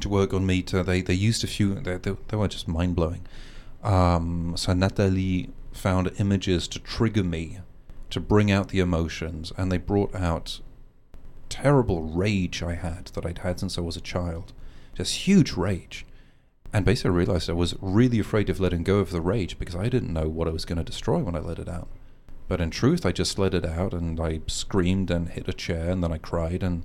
to 0.00 0.08
work 0.08 0.32
on 0.32 0.46
me. 0.46 0.62
They 0.62 1.02
they 1.02 1.14
used 1.14 1.44
a 1.44 1.46
few. 1.46 1.74
They 1.74 1.96
they, 1.96 2.16
they 2.28 2.36
were 2.36 2.48
just 2.48 2.68
mind 2.68 2.96
blowing. 2.96 3.26
Um, 3.82 4.54
so 4.56 4.72
Natalie 4.72 5.50
found 5.72 6.10
images 6.18 6.66
to 6.68 6.78
trigger 6.80 7.22
me, 7.22 7.58
to 8.10 8.20
bring 8.20 8.50
out 8.50 8.68
the 8.68 8.80
emotions, 8.80 9.52
and 9.56 9.70
they 9.70 9.78
brought 9.78 10.14
out 10.14 10.60
terrible 11.48 12.02
rage 12.02 12.62
I 12.62 12.74
had 12.74 13.06
that 13.14 13.24
I'd 13.24 13.38
had 13.38 13.60
since 13.60 13.78
I 13.78 13.80
was 13.80 13.96
a 13.96 14.00
child, 14.00 14.52
just 14.94 15.26
huge 15.26 15.52
rage. 15.52 16.04
And 16.72 16.84
basically, 16.84 17.10
I 17.10 17.14
realized 17.14 17.48
I 17.48 17.54
was 17.54 17.74
really 17.80 18.18
afraid 18.18 18.50
of 18.50 18.60
letting 18.60 18.82
go 18.82 18.98
of 18.98 19.10
the 19.10 19.22
rage 19.22 19.58
because 19.58 19.74
I 19.74 19.88
didn't 19.88 20.12
know 20.12 20.28
what 20.28 20.48
I 20.48 20.52
was 20.52 20.66
going 20.66 20.76
to 20.78 20.84
destroy 20.84 21.18
when 21.18 21.34
I 21.34 21.40
let 21.40 21.58
it 21.58 21.68
out. 21.68 21.88
But 22.46 22.60
in 22.60 22.70
truth, 22.70 23.06
I 23.06 23.12
just 23.12 23.38
let 23.38 23.54
it 23.54 23.64
out 23.64 23.94
and 23.94 24.20
I 24.20 24.40
screamed 24.46 25.10
and 25.10 25.28
hit 25.28 25.48
a 25.48 25.52
chair 25.52 25.90
and 25.90 26.02
then 26.02 26.12
I 26.12 26.18
cried, 26.18 26.62
and 26.62 26.84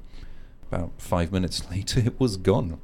about 0.71 0.91
five 0.97 1.31
minutes 1.31 1.69
later, 1.71 1.99
it 1.99 2.19
was 2.19 2.37
gone. 2.37 2.79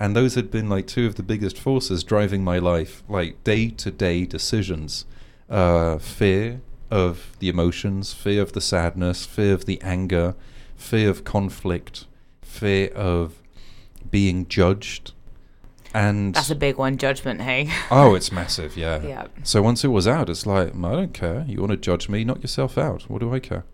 And 0.00 0.14
those 0.14 0.36
had 0.36 0.50
been 0.50 0.68
like 0.68 0.86
two 0.86 1.06
of 1.06 1.16
the 1.16 1.24
biggest 1.24 1.58
forces 1.58 2.04
driving 2.04 2.44
my 2.44 2.58
life, 2.58 3.02
like 3.08 3.42
day 3.42 3.68
to 3.70 3.90
day 3.90 4.24
decisions 4.24 5.04
uh, 5.48 5.98
fear 5.98 6.60
of 6.90 7.36
the 7.38 7.48
emotions, 7.48 8.12
fear 8.12 8.42
of 8.42 8.52
the 8.52 8.60
sadness, 8.60 9.26
fear 9.26 9.52
of 9.52 9.64
the 9.64 9.80
anger, 9.82 10.34
fear 10.76 11.10
of 11.10 11.24
conflict, 11.24 12.06
fear 12.42 12.88
of 12.90 13.42
being 14.10 14.46
judged. 14.46 15.12
And 15.94 16.34
That's 16.34 16.50
a 16.50 16.54
big 16.54 16.76
one, 16.76 16.98
judgment, 16.98 17.40
hey? 17.40 17.70
oh, 17.90 18.14
it's 18.14 18.30
massive, 18.30 18.76
yeah. 18.76 19.02
Yeah. 19.02 19.26
So 19.42 19.62
once 19.62 19.84
it 19.84 19.88
was 19.88 20.06
out, 20.06 20.28
it's 20.28 20.46
like, 20.46 20.74
I 20.74 20.92
don't 20.92 21.14
care. 21.14 21.44
You 21.48 21.60
want 21.60 21.70
to 21.70 21.76
judge 21.76 22.08
me? 22.08 22.24
Knock 22.24 22.42
yourself 22.42 22.76
out. 22.76 23.04
What 23.08 23.20
do 23.20 23.32
I 23.32 23.40
care? 23.40 23.64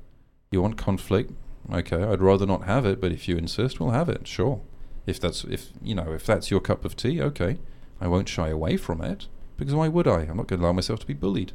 You 0.50 0.62
want 0.62 0.76
conflict? 0.76 1.32
Okay, 1.72 2.02
I'd 2.02 2.20
rather 2.20 2.46
not 2.46 2.64
have 2.64 2.87
it, 2.87 3.00
but 3.00 3.10
if 3.10 3.26
you 3.26 3.37
insist, 3.37 3.80
we'll 3.80 3.90
have 3.90 4.08
it. 4.08 4.28
Sure. 4.28 4.60
If 5.07 5.21
that's 5.21 5.45
if 5.45 5.71
you 5.83 5.95
know 5.95 6.12
if 6.12 6.25
that's 6.27 6.51
your 6.51 6.61
cup 6.61 6.85
of 6.85 6.97
tea, 6.97 7.21
okay. 7.21 7.59
I 8.01 8.09
won't 8.09 8.29
shy 8.29 8.49
away 8.49 8.77
from 8.77 9.01
it 9.01 9.29
because 9.57 9.75
why 9.75 9.88
would 9.88 10.09
I? 10.09 10.21
I'm 10.23 10.37
not 10.37 10.49
going 10.49 10.61
to 10.61 10.64
allow 10.67 10.73
myself 10.73 11.01
to 11.01 11.07
be 11.07 11.14
bullied. 11.14 11.53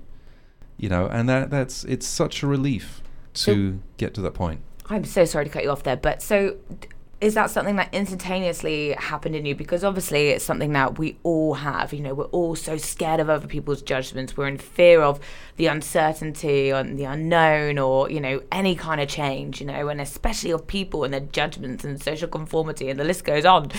You 0.77 0.89
know, 0.89 1.07
and 1.07 1.27
that 1.27 1.49
that's 1.49 1.83
it's 1.83 2.07
such 2.07 2.43
a 2.43 2.47
relief 2.47 3.01
to 3.33 3.73
So- 3.73 3.79
get 3.97 4.13
to 4.15 4.21
that 4.21 4.33
point. 4.33 4.61
I'm 4.91 5.03
so 5.03 5.23
sorry 5.25 5.45
to 5.45 5.51
cut 5.51 5.63
you 5.63 5.69
off 5.69 5.83
there, 5.83 5.97
but 5.97 6.21
so 6.21 6.55
is 7.21 7.33
that 7.33 7.49
something 7.49 7.75
that 7.75 7.93
instantaneously 7.93 8.93
happened 8.93 9.35
in 9.35 9.45
you? 9.45 9.53
Because 9.53 9.83
obviously 9.83 10.29
it's 10.29 10.45
something 10.45 10.71
that 10.73 10.97
we 10.97 11.17
all 11.23 11.55
have. 11.55 11.91
You 11.91 11.99
know, 11.99 12.13
we're 12.13 12.25
all 12.25 12.55
so 12.55 12.77
scared 12.77 13.19
of 13.19 13.29
other 13.29 13.47
people's 13.47 13.81
judgments. 13.81 14.37
We're 14.37 14.47
in 14.47 14.57
fear 14.57 15.01
of 15.01 15.19
the 15.57 15.67
uncertainty 15.67 16.69
and 16.69 16.97
the 16.97 17.03
unknown 17.03 17.77
or, 17.77 18.09
you 18.09 18.21
know, 18.21 18.41
any 18.53 18.73
kind 18.73 19.01
of 19.01 19.09
change, 19.09 19.59
you 19.59 19.67
know, 19.67 19.89
and 19.89 19.99
especially 19.99 20.51
of 20.51 20.65
people 20.65 21.03
and 21.03 21.13
their 21.13 21.19
judgments 21.19 21.83
and 21.83 22.01
social 22.01 22.29
conformity 22.29 22.89
and 22.89 22.97
the 22.97 23.03
list 23.03 23.25
goes 23.25 23.43
on. 23.43 23.69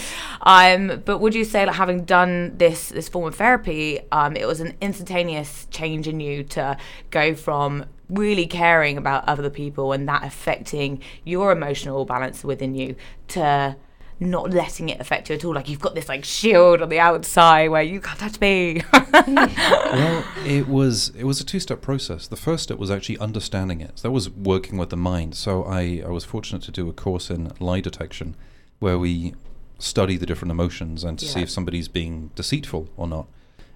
Um, 0.43 1.03
but 1.07 1.19
would 1.19 1.35
you 1.35 1.45
say 1.45 1.65
like 1.65 1.77
having 1.77 2.05
done 2.05 2.59
this 2.59 2.91
this 2.91 3.09
form 3.09 3.27
of 3.27 3.37
therapy, 3.37 4.01
um, 4.13 4.37
it 4.37 4.47
was 4.47 4.61
an 4.61 4.77
instantaneous 4.83 5.67
change 5.71 6.07
in 6.07 6.21
you 6.21 6.45
to 6.45 6.77
go 7.11 7.35
from 7.35 7.87
really 8.11 8.47
caring 8.47 8.97
about 8.97 9.27
other 9.29 9.51
people 9.51 9.93
and 9.93 10.09
that 10.09 10.25
affecting 10.25 11.01
your 11.25 11.53
emotional 11.53 12.05
balance 12.05 12.45
within 12.45 12.75
you 12.75 12.97
to 13.29 13.77
not 14.21 14.51
letting 14.51 14.91
it 14.91 15.01
affect 15.01 15.31
you 15.31 15.35
at 15.35 15.45
all. 15.45 15.55
Like 15.55 15.69
you've 15.69 15.81
got 15.81 15.95
this 15.95 16.09
like 16.09 16.25
shield 16.25 16.83
on 16.83 16.91
the 16.91 17.01
outside 17.01 17.69
where 17.69 17.83
you 17.83 18.01
can't 18.01 18.19
touch 18.19 18.39
me. 18.41 18.83
well, 18.93 20.25
it 20.45 20.69
was 20.69 21.09
it 21.17 21.25
was 21.25 21.41
a 21.41 21.45
two 21.45 21.59
step 21.59 21.81
process. 21.81 22.29
The 22.29 22.37
first 22.37 22.65
step 22.65 22.79
was 22.79 22.91
actually 22.91 23.19
understanding 23.19 23.81
it. 23.81 23.99
So 23.99 24.09
That 24.09 24.13
was 24.13 24.29
working 24.29 24.77
with 24.77 24.91
the 24.91 24.97
mind. 24.97 25.35
So 25.35 25.65
I, 25.65 26.03
I 26.05 26.11
was 26.11 26.25
fortunate 26.25 26.63
to 26.63 26.71
do 26.71 26.89
a 26.89 26.93
course 26.93 27.31
in 27.31 27.51
lie 27.59 27.81
detection, 27.81 28.37
where 28.79 28.99
we 28.99 29.35
study 29.79 30.19
the 30.19 30.27
different 30.27 30.53
emotions 30.53 31.03
and 31.03 31.19
to 31.19 31.25
see 31.25 31.41
if 31.41 31.51
somebody's 31.51 31.89
being 31.89 32.31
deceitful 32.35 32.91
or 32.99 33.09
not. 33.09 33.27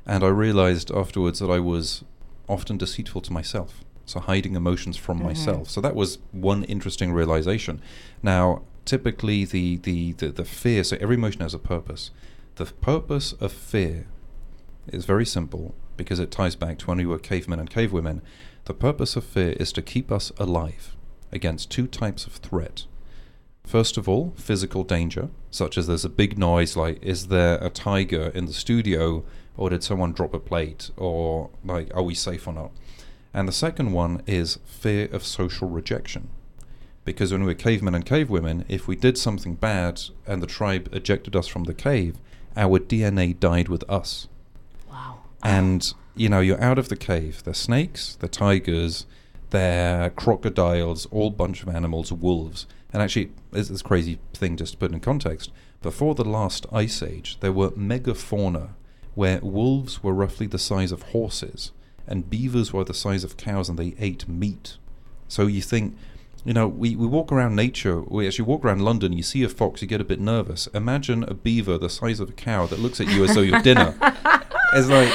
And 0.06 0.22
I 0.22 0.28
realized 0.28 0.90
afterwards 0.90 1.38
that 1.38 1.50
I 1.50 1.60
was 1.60 2.04
often 2.46 2.76
deceitful 2.76 3.22
to 3.22 3.32
myself. 3.32 3.82
So 4.06 4.20
hiding 4.20 4.54
emotions 4.54 4.96
from 4.96 5.18
mm-hmm. 5.18 5.28
myself. 5.28 5.70
So 5.70 5.80
that 5.80 5.94
was 5.94 6.18
one 6.32 6.64
interesting 6.64 7.12
realization. 7.12 7.80
Now, 8.22 8.62
typically 8.84 9.44
the, 9.44 9.76
the, 9.78 10.12
the, 10.12 10.28
the 10.28 10.44
fear, 10.44 10.84
so 10.84 10.96
every 11.00 11.16
emotion 11.16 11.40
has 11.40 11.54
a 11.54 11.58
purpose. 11.58 12.10
The 12.56 12.66
purpose 12.66 13.32
of 13.40 13.52
fear 13.52 14.06
is 14.88 15.06
very 15.06 15.26
simple 15.26 15.74
because 15.96 16.18
it 16.18 16.30
ties 16.30 16.56
back 16.56 16.78
to 16.78 16.86
when 16.86 16.98
we 16.98 17.06
were 17.06 17.18
cavemen 17.18 17.60
and 17.60 17.70
cavewomen. 17.70 18.20
The 18.66 18.74
purpose 18.74 19.16
of 19.16 19.24
fear 19.24 19.50
is 19.52 19.72
to 19.72 19.82
keep 19.82 20.12
us 20.12 20.32
alive 20.38 20.96
against 21.32 21.70
two 21.70 21.86
types 21.86 22.26
of 22.26 22.34
threat. 22.34 22.84
First 23.66 23.96
of 23.96 24.08
all, 24.08 24.34
physical 24.36 24.84
danger, 24.84 25.30
such 25.50 25.78
as 25.78 25.86
there's 25.86 26.04
a 26.04 26.10
big 26.10 26.38
noise 26.38 26.76
like, 26.76 27.02
is 27.02 27.28
there 27.28 27.56
a 27.64 27.70
tiger 27.70 28.30
in 28.34 28.44
the 28.44 28.52
studio, 28.52 29.24
or 29.56 29.70
did 29.70 29.82
someone 29.82 30.12
drop 30.12 30.34
a 30.34 30.38
plate, 30.38 30.90
or 30.96 31.50
like, 31.64 31.94
are 31.94 32.02
we 32.02 32.14
safe 32.14 32.46
or 32.46 32.52
not? 32.52 32.72
And 33.34 33.48
the 33.48 33.52
second 33.52 33.92
one 33.92 34.22
is 34.26 34.60
fear 34.64 35.08
of 35.12 35.24
social 35.24 35.68
rejection. 35.68 36.30
Because 37.04 37.32
when 37.32 37.42
we 37.42 37.48
were 37.48 37.54
cavemen 37.54 37.94
and 37.94 38.06
cavewomen, 38.06 38.64
if 38.68 38.88
we 38.88 38.96
did 38.96 39.18
something 39.18 39.56
bad 39.56 40.00
and 40.26 40.42
the 40.42 40.46
tribe 40.46 40.88
ejected 40.92 41.36
us 41.36 41.48
from 41.48 41.64
the 41.64 41.74
cave, 41.74 42.16
our 42.56 42.78
DNA 42.78 43.38
died 43.38 43.68
with 43.68 43.82
us 43.90 44.28
wow. 44.88 45.18
and 45.42 45.92
you 46.14 46.28
know 46.28 46.40
you're 46.40 46.62
out 46.62 46.78
of 46.78 46.88
the 46.88 46.96
cave. 46.96 47.42
They're 47.42 47.52
snakes, 47.52 48.16
they're 48.16 48.28
tigers, 48.28 49.06
they're 49.50 50.10
crocodiles, 50.10 51.06
all 51.06 51.30
bunch 51.30 51.62
of 51.62 51.68
animals, 51.68 52.12
wolves. 52.12 52.66
And 52.92 53.02
actually, 53.02 53.32
it's 53.52 53.68
this 53.68 53.82
crazy 53.82 54.20
thing 54.32 54.56
just 54.56 54.74
to 54.74 54.78
put 54.78 54.92
in 54.92 55.00
context. 55.00 55.50
Before 55.82 56.14
the 56.14 56.24
last 56.24 56.64
ice 56.72 57.02
age, 57.02 57.38
there 57.40 57.52
were 57.52 57.70
megafauna 57.70 58.70
where 59.14 59.40
wolves 59.40 60.02
were 60.02 60.14
roughly 60.14 60.46
the 60.46 60.58
size 60.58 60.92
of 60.92 61.02
horses, 61.02 61.72
and 62.06 62.28
beavers 62.28 62.72
were 62.72 62.84
the 62.84 62.94
size 62.94 63.24
of 63.24 63.36
cows, 63.36 63.68
and 63.68 63.78
they 63.78 63.94
ate 63.98 64.28
meat. 64.28 64.76
So 65.28 65.46
you 65.46 65.62
think, 65.62 65.96
you 66.44 66.52
know, 66.52 66.68
we, 66.68 66.94
we 66.94 67.06
walk 67.06 67.32
around 67.32 67.56
nature, 67.56 68.02
we 68.02 68.26
actually 68.26 68.44
walk 68.44 68.64
around 68.64 68.82
London, 68.82 69.12
you 69.12 69.22
see 69.22 69.42
a 69.42 69.48
fox, 69.48 69.80
you 69.80 69.88
get 69.88 70.00
a 70.00 70.04
bit 70.04 70.20
nervous. 70.20 70.66
Imagine 70.68 71.24
a 71.24 71.34
beaver 71.34 71.78
the 71.78 71.88
size 71.88 72.20
of 72.20 72.30
a 72.30 72.32
cow 72.32 72.66
that 72.66 72.78
looks 72.78 73.00
at 73.00 73.08
you 73.08 73.24
as 73.24 73.34
though 73.34 73.40
you're 73.40 73.62
dinner. 73.62 73.94
It's 74.74 74.88
like, 74.88 75.12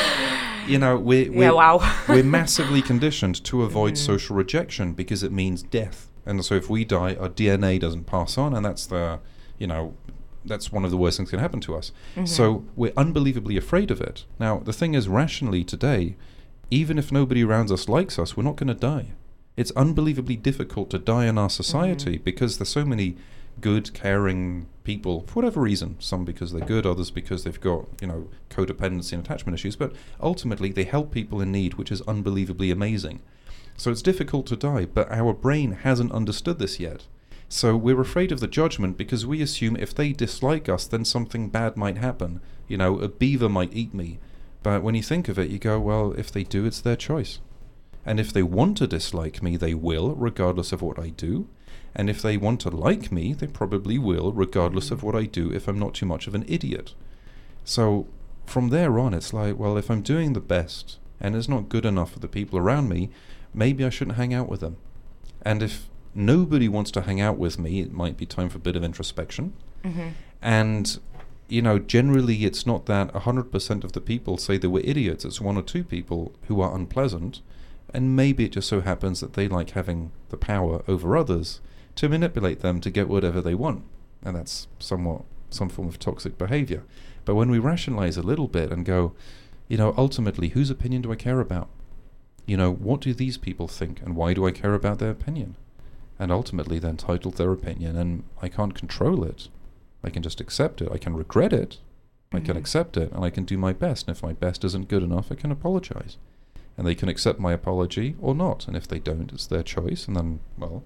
you 0.68 0.80
know, 0.80 0.98
we're, 0.98 1.32
we're, 1.32 1.44
Yeah, 1.44 1.52
wow. 1.52 2.04
we're 2.10 2.24
massively 2.24 2.82
conditioned 2.82 3.44
to 3.46 3.64
avoid 3.64 3.94
mm. 3.94 3.98
social 3.98 4.36
rejection 4.36 4.94
because 4.94 5.22
it 5.24 5.32
means 5.32 5.62
death. 5.62 6.10
And 6.26 6.44
so 6.44 6.56
if 6.56 6.70
we 6.70 6.86
die, 6.86 7.16
our 7.16 7.30
DNA 7.30 7.80
doesn't 7.80 8.06
pass 8.06 8.38
on, 8.38 8.54
and 8.54 8.66
that's 8.66 8.86
the, 8.86 9.20
you 9.58 9.68
know, 9.68 9.96
that's 10.46 10.72
one 10.72 10.86
of 10.86 10.92
the 10.92 10.98
worst 10.98 11.18
things 11.18 11.30
that 11.30 11.38
can 11.38 11.42
happen 11.42 11.60
to 11.62 11.76
us. 11.76 11.92
Mm-hmm. 12.12 12.26
So 12.26 12.66
we're 12.76 12.94
unbelievably 12.96 13.58
afraid 13.58 13.92
of 13.92 14.02
it. 14.02 14.26
Now, 14.40 14.60
the 14.60 14.74
thing 14.74 14.94
is, 14.94 15.08
rationally 15.08 15.64
today, 15.64 16.16
even 16.72 16.98
if 16.98 17.12
nobody 17.12 17.44
around 17.44 17.72
us 17.72 17.90
likes 17.90 18.20
us, 18.20 18.36
we're 18.36 18.44
not 18.44 18.56
going 18.56 18.68
to 18.68 18.74
die. 18.74 19.14
It's 19.58 19.72
unbelievably 19.72 20.38
difficult 20.38 20.90
to 20.92 21.00
die 21.00 21.26
in 21.26 21.38
our 21.38 21.50
society 21.50 22.16
mm-hmm. 22.16 22.24
because 22.24 22.58
there's 22.58 22.70
so 22.70 22.86
many 22.86 23.18
good, 23.60 23.94
caring 23.94 24.68
people 24.84 25.26
for 25.28 25.34
whatever 25.34 25.62
reason. 25.62 25.98
Some 26.00 26.24
because 26.26 26.54
they're 26.54 26.66
good, 26.66 26.86
others 26.86 27.12
because 27.12 27.44
they've 27.44 27.60
got 27.60 27.88
you 28.02 28.08
know 28.08 28.30
codependency 28.50 29.14
and 29.14 29.26
attachment 29.26 29.56
issues. 29.56 29.76
But 29.76 29.94
ultimately, 30.22 30.72
they 30.72 30.86
help 30.86 31.12
people 31.12 31.42
in 31.42 31.52
need, 31.52 31.74
which 31.74 31.92
is 31.92 32.02
unbelievably 32.02 32.72
amazing. 32.72 33.22
So 33.76 33.92
it's 33.92 34.02
difficult 34.02 34.46
to 34.48 34.58
die, 34.58 34.86
but 34.86 35.12
our 35.12 35.34
brain 35.34 35.72
hasn't 35.72 36.12
understood 36.12 36.60
this 36.60 36.80
yet. 36.80 37.06
So 37.48 37.76
we're 37.76 38.02
afraid 38.02 38.32
of 38.32 38.42
the 38.42 38.48
judgment 38.48 38.98
because 38.98 39.26
we 39.26 39.42
assume 39.42 39.76
if 39.76 39.96
they 39.96 40.12
dislike 40.12 40.70
us, 40.70 40.86
then 40.86 41.04
something 41.04 41.50
bad 41.50 41.78
might 41.78 41.98
happen. 41.98 42.42
You 42.68 42.78
know, 42.78 43.00
a 43.00 43.08
beaver 43.08 43.50
might 43.50 43.74
eat 43.74 43.94
me. 43.94 44.20
But 44.62 44.84
when 44.84 44.96
you 44.96 45.04
think 45.04 45.30
of 45.30 45.40
it, 45.40 45.50
you 45.50 45.60
go, 45.60 45.80
well, 45.80 46.14
if 46.18 46.32
they 46.32 46.44
do, 46.44 46.66
it's 46.66 46.82
their 46.82 46.96
choice. 46.96 47.40
And 48.06 48.20
if 48.20 48.34
they 48.34 48.44
want 48.44 48.78
to 48.78 48.88
dislike 48.88 49.42
me, 49.42 49.58
they 49.58 49.74
will, 49.74 50.16
regardless 50.16 50.72
of 50.72 50.82
what 50.82 51.00
I 51.00 51.10
do. 51.10 51.48
And 51.96 52.10
if 52.10 52.22
they 52.22 52.38
want 52.38 52.62
to 52.62 52.70
like 52.70 53.12
me, 53.12 53.34
they 53.34 53.48
probably 53.48 53.98
will, 53.98 54.32
regardless 54.32 54.92
of 54.92 55.04
what 55.04 55.16
I 55.16 55.24
do, 55.26 55.52
if 55.52 55.68
I'm 55.68 55.80
not 55.80 55.94
too 55.94 56.06
much 56.06 56.28
of 56.28 56.36
an 56.36 56.46
idiot. 56.48 56.94
So 57.64 58.08
from 58.46 58.70
there 58.70 59.00
on, 59.00 59.14
it's 59.14 59.34
like, 59.34 59.58
well, 59.58 59.78
if 59.78 59.90
I'm 59.90 60.02
doing 60.02 60.34
the 60.34 60.40
best 60.40 60.98
and 61.20 61.36
it's 61.36 61.50
not 61.50 61.70
good 61.70 61.86
enough 61.86 62.14
for 62.14 62.20
the 62.20 62.28
people 62.28 62.58
around 62.58 62.90
me, 62.90 63.10
maybe 63.54 63.86
I 63.86 63.90
shouldn't 63.90 64.18
hang 64.18 64.34
out 64.34 64.50
with 64.50 64.62
them. 64.62 64.78
And 65.42 65.64
if 65.64 65.88
nobody 66.14 66.68
wants 66.68 66.92
to 66.92 67.02
hang 67.02 67.22
out 67.22 67.38
with 67.38 67.60
me, 67.60 67.80
it 67.82 67.92
might 67.92 68.18
be 68.18 68.26
time 68.26 68.50
for 68.50 68.58
a 68.58 68.62
bit 68.62 68.76
of 68.76 68.84
introspection. 68.84 69.54
Mm-hmm. 69.84 70.10
And, 70.42 71.00
you 71.50 71.62
know, 71.62 71.80
generally 71.80 72.46
it's 72.46 72.66
not 72.66 72.86
that 72.86 73.14
100% 73.14 73.84
of 73.84 73.92
the 73.92 74.02
people 74.02 74.38
say 74.38 74.58
they 74.58 74.68
were 74.68 74.82
idiots. 74.84 75.26
It's 75.26 75.42
one 75.42 75.58
or 75.58 75.64
two 75.64 75.84
people 75.84 76.34
who 76.48 76.62
are 76.62 76.76
unpleasant. 76.76 77.42
And 77.94 78.16
maybe 78.16 78.46
it 78.46 78.52
just 78.52 78.70
so 78.70 78.82
happens 78.82 79.20
that 79.20 79.34
they 79.34 79.48
like 79.48 79.72
having 79.72 80.12
the 80.30 80.38
power 80.38 80.84
over 80.88 81.18
others 81.18 81.60
to 81.96 82.08
manipulate 82.08 82.60
them 82.60 82.80
to 82.82 82.92
get 82.92 83.10
whatever 83.10 83.42
they 83.42 83.56
want. 83.56 83.84
And 84.24 84.36
that's 84.36 84.68
somewhat 84.78 85.24
some 85.50 85.70
form 85.70 85.88
of 85.88 85.98
toxic 85.98 86.38
behavior. 86.38 86.84
But 87.26 87.36
when 87.36 87.50
we 87.50 87.60
rationalize 87.60 88.18
a 88.18 88.22
little 88.22 88.48
bit 88.48 88.72
and 88.72 88.86
go, 88.86 89.14
you 89.68 89.78
know, 89.78 89.94
ultimately, 89.98 90.50
whose 90.50 90.70
opinion 90.70 91.02
do 91.02 91.12
I 91.12 91.16
care 91.16 91.40
about? 91.40 91.70
You 92.46 92.58
know, 92.58 92.72
what 92.72 93.02
do 93.02 93.14
these 93.14 93.38
people 93.38 93.68
think 93.68 94.02
and 94.02 94.16
why 94.16 94.34
do 94.34 94.46
I 94.46 94.52
care 94.52 94.74
about 94.74 95.00
their 95.00 95.12
opinion? 95.12 95.56
And 96.18 96.32
ultimately, 96.32 96.80
they're 96.80 96.92
entitled 96.92 97.36
to 97.36 97.38
their 97.38 97.52
opinion 97.52 97.96
and 97.96 98.24
I 98.42 98.50
can't 98.50 98.76
control 98.76 99.24
it. 99.24 99.48
I 100.04 100.10
can 100.10 100.24
just 100.24 100.40
accept 100.40 100.82
it. 100.82 100.90
I 100.92 100.98
can 100.98 101.16
regret 101.16 101.54
it. 101.54 101.78
I 102.32 102.40
can 102.40 102.56
Mhm. 102.56 102.60
accept 102.60 102.96
it, 102.96 103.12
and 103.12 103.26
I 103.26 103.30
can 103.30 103.44
do 103.44 103.58
my 103.58 103.74
best. 103.74 104.08
And 104.08 104.16
if 104.16 104.24
my 104.24 104.34
best 104.34 104.64
isn't 104.64 104.88
good 104.88 105.04
enough, 105.04 105.32
I 105.32 105.36
can 105.36 105.52
apologize. 105.52 106.18
And 106.78 106.86
they 106.86 106.96
can 106.96 107.10
accept 107.10 107.40
my 107.40 107.52
apology 107.54 108.16
or 108.22 108.34
not. 108.36 108.68
And 108.68 108.78
if 108.78 108.88
they 108.88 109.00
don't, 109.00 109.34
it's 109.34 109.48
their 109.48 109.64
choice. 109.64 110.08
And 110.08 110.16
then, 110.16 110.40
well, 110.58 110.84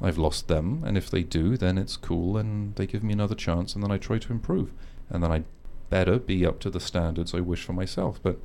I've 0.00 0.18
lost 0.18 0.48
them. 0.48 0.82
And 0.84 0.96
if 0.96 1.10
they 1.10 1.22
do, 1.22 1.56
then 1.56 1.78
it's 1.78 1.96
cool, 1.96 2.36
and 2.36 2.74
they 2.76 2.86
give 2.86 3.04
me 3.04 3.12
another 3.12 3.34
chance, 3.34 3.74
and 3.74 3.84
then 3.84 3.90
I 3.90 3.98
try 3.98 4.18
to 4.18 4.32
improve. 4.32 4.72
And 5.10 5.22
then 5.22 5.30
I 5.30 5.44
better 5.90 6.18
be 6.18 6.44
up 6.44 6.58
to 6.60 6.70
the 6.70 6.80
standards 6.80 7.34
I 7.34 7.40
wish 7.40 7.64
for 7.64 7.72
myself. 7.72 8.20
But 8.22 8.38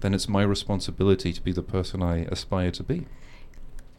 then 0.00 0.14
it's 0.14 0.28
my 0.28 0.42
responsibility 0.42 1.32
to 1.32 1.42
be 1.42 1.52
the 1.52 1.62
person 1.62 2.02
I 2.02 2.24
aspire 2.24 2.70
to 2.72 2.82
be. 2.82 3.06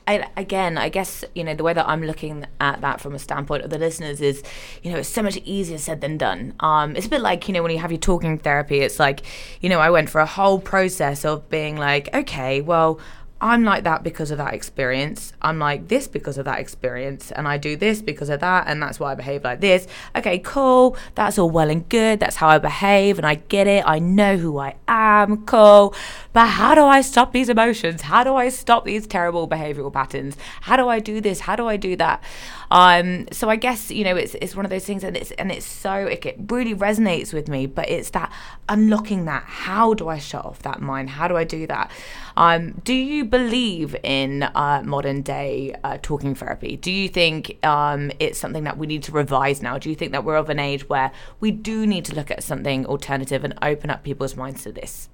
I, 0.08 0.30
again, 0.36 0.78
I 0.78 0.90
guess 0.90 1.24
you 1.34 1.44
know 1.44 1.54
the 1.54 1.64
way 1.64 1.74
that 1.74 1.88
I'm 1.88 2.04
looking 2.04 2.46
at 2.60 2.82
that 2.82 3.00
from 3.00 3.16
a 3.16 3.20
standpoint 3.20 3.64
of 3.64 3.70
the 3.70 3.78
listeners 3.78 4.22
is, 4.22 4.44
you 4.82 4.92
know, 4.92 4.98
it's 5.00 5.10
so 5.10 5.22
much 5.22 5.38
easier 5.46 5.78
said 5.78 6.02
than 6.02 6.18
done. 6.18 6.54
Um, 6.60 6.96
it's 6.96 7.06
a 7.06 7.10
bit 7.10 7.22
like 7.22 7.48
you 7.48 7.54
know 7.54 7.64
when 7.64 7.72
you 7.72 7.80
have 7.80 7.92
your 7.92 8.00
talking 8.00 8.38
therapy. 8.38 8.80
It's 8.80 9.00
like, 9.00 9.22
you 9.62 9.70
know, 9.70 9.80
I 9.80 9.90
went 9.90 10.10
for 10.10 10.20
a 10.22 10.26
whole 10.26 10.60
process 10.60 11.24
of 11.26 11.50
being 11.50 11.78
like, 11.78 12.14
okay, 12.14 12.62
well, 12.62 13.00
I'm 13.44 13.66
like 13.66 13.84
that 13.84 14.04
because 14.04 14.32
of 14.32 14.38
that 14.38 14.54
experience. 14.54 15.34
I'm 15.42 15.60
like 15.60 15.90
this 15.90 16.08
because 16.08 16.38
of 16.38 16.46
that 16.46 16.60
experience. 16.60 17.30
And 17.30 17.46
I 17.46 17.58
do 17.58 17.76
this 17.76 18.02
because 18.02 18.30
of 18.30 18.40
that. 18.40 18.68
And 18.68 18.82
that's 18.82 19.02
why 19.02 19.12
I 19.12 19.16
behave 19.16 19.44
like 19.44 19.60
this. 19.60 19.86
Okay, 20.16 20.40
cool. 20.40 20.96
That's 21.16 21.38
all 21.38 21.50
well 21.50 21.70
and 21.70 21.88
good. 21.90 22.22
That's 22.22 22.38
how 22.38 22.48
I 22.48 22.58
behave. 22.58 23.18
And 23.18 23.28
I 23.28 23.36
get 23.36 23.68
it. 23.68 23.84
I 23.86 24.00
know 24.00 24.38
who 24.38 24.60
I 24.60 24.76
am. 24.88 25.46
Cool. 25.46 25.94
But 26.32 26.48
how 26.48 26.74
do 26.74 26.86
I 26.86 27.02
stop 27.02 27.34
these 27.34 27.50
emotions? 27.50 28.04
How 28.04 28.24
do 28.24 28.34
I 28.34 28.48
stop 28.48 28.86
these 28.86 29.06
terrible 29.06 29.46
behavioral 29.46 29.92
patterns? 29.92 30.38
How 30.62 30.78
do 30.78 30.88
I 30.88 31.00
do 31.00 31.20
this? 31.20 31.42
How 31.42 31.58
do 31.58 31.68
I 31.68 31.76
do 31.76 31.98
that? 31.98 32.24
Um, 32.72 33.28
so 33.34 33.50
I 33.50 33.58
guess, 33.58 33.92
you 33.92 34.06
know, 34.06 34.16
it's, 34.16 34.36
it's 34.36 34.56
one 34.56 34.66
of 34.66 34.72
those 34.72 34.86
things 34.86 35.04
and 35.04 35.18
it's, 35.18 35.32
and 35.32 35.52
it's 35.52 35.66
so, 35.66 35.94
it, 35.94 36.26
it 36.26 36.38
really 36.48 36.74
resonates 36.74 37.34
with 37.34 37.50
me, 37.50 37.68
but 37.68 37.90
it's 37.90 38.10
that 38.12 38.32
unlocking 38.70 39.26
that. 39.26 39.44
How 39.44 39.94
do 39.94 40.08
I 40.08 40.18
shut 40.18 40.46
off 40.46 40.60
that 40.64 40.82
mind? 40.82 41.12
How 41.12 41.28
do 41.28 41.36
I 41.36 41.44
do 41.44 41.68
that? 41.68 41.92
Um, 42.36 42.82
do 42.84 42.94
you 42.94 43.26
believe 43.26 43.96
in 44.04 44.44
uh, 44.44 44.82
modern 44.84 45.22
day 45.22 45.76
uh, 45.84 45.98
talking 46.02 46.36
therapy? 46.36 46.78
Do 46.78 46.92
you 46.92 47.08
think 47.10 47.64
um, 47.66 48.12
it's 48.20 48.40
something 48.40 48.64
that 48.64 48.78
we 48.78 48.88
need 48.88 49.04
to 49.04 49.12
revise 49.12 49.62
now? 49.62 49.78
Do 49.78 49.90
you 49.90 49.96
think 49.96 50.12
that 50.12 50.24
we're 50.24 50.36
of 50.36 50.50
an 50.50 50.60
age 50.60 50.90
where 50.90 51.12
we 51.40 51.52
do 51.52 51.86
need 51.86 52.06
to 52.06 52.16
look 52.16 52.32
at 52.32 52.44
something 52.44 52.86
alternative 52.86 53.44
and 53.44 53.54
open 53.62 53.90
up 53.90 54.04
people's 54.04 54.36
minds 54.36 54.64
to 54.64 54.72
this? 54.72 55.10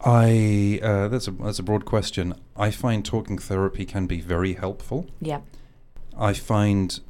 I 0.00 0.78
uh, 0.80 1.08
that's 1.08 1.26
a 1.26 1.32
that's 1.32 1.58
a 1.58 1.62
broad 1.64 1.84
question. 1.84 2.34
I 2.56 2.70
find 2.70 3.04
talking 3.04 3.36
therapy 3.36 3.84
can 3.84 4.06
be 4.06 4.20
very 4.20 4.54
helpful. 4.54 5.08
Yeah. 5.20 5.40
I 6.16 6.34
find 6.34 7.00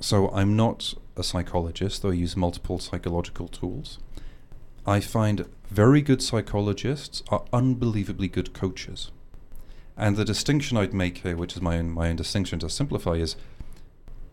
so 0.00 0.30
I'm 0.30 0.56
not 0.56 0.94
a 1.16 1.22
psychologist, 1.22 2.02
though 2.02 2.10
I 2.10 2.14
use 2.14 2.36
multiple 2.36 2.78
psychological 2.78 3.48
tools. 3.48 3.98
I 4.86 5.00
find 5.00 5.44
very 5.70 6.00
good 6.00 6.22
psychologists 6.22 7.22
are 7.28 7.44
unbelievably 7.52 8.28
good 8.28 8.54
coaches. 8.54 9.10
And 9.96 10.16
the 10.16 10.24
distinction 10.24 10.76
I'd 10.76 10.94
make 10.94 11.18
here, 11.18 11.36
which 11.36 11.56
is 11.56 11.62
my 11.62 11.78
own, 11.78 11.90
my 11.90 12.08
own 12.08 12.16
distinction 12.16 12.58
to 12.60 12.70
simplify, 12.70 13.14
is 13.14 13.36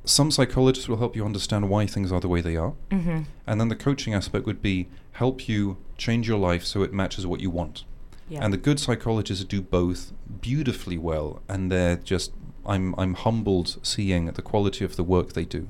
some 0.06 0.30
psychologists 0.30 0.88
will 0.88 0.98
help 0.98 1.16
you 1.16 1.26
understand 1.26 1.70
why 1.70 1.88
things 1.88 2.12
are 2.12 2.20
the 2.20 2.28
way 2.28 2.42
they 2.42 2.56
are. 2.56 2.74
Mm-hmm. 2.92 3.24
And 3.48 3.60
then 3.60 3.70
the 3.70 3.76
coaching 3.76 4.14
aspect 4.14 4.46
would 4.46 4.62
be 4.62 4.88
help 5.14 5.50
you 5.50 5.78
change 5.98 6.28
your 6.28 6.38
life 6.38 6.64
so 6.64 6.84
it 6.84 6.94
matches 6.94 7.26
what 7.26 7.40
you 7.40 7.50
want. 7.50 7.84
Yeah. 8.30 8.44
And 8.44 8.54
the 8.54 8.58
good 8.58 8.80
psychologists 8.80 9.44
do 9.44 9.62
both 9.62 10.12
beautifully 10.42 10.98
well, 10.98 11.42
and 11.48 11.72
they're 11.72 11.98
just 11.98 12.32
I'm 12.66 12.96
I'm 12.98 13.14
humbled 13.14 13.78
seeing 13.84 14.26
the 14.26 14.42
quality 14.42 14.84
of 14.84 14.96
the 14.96 15.04
work 15.04 15.34
they 15.34 15.46
do. 15.46 15.68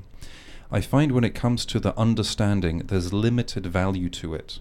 I 0.70 0.80
find 0.80 1.12
when 1.12 1.24
it 1.24 1.34
comes 1.34 1.64
to 1.66 1.78
the 1.78 1.96
understanding, 1.98 2.78
there's 2.86 3.12
limited 3.12 3.66
value 3.66 4.08
to 4.10 4.34
it. 4.34 4.58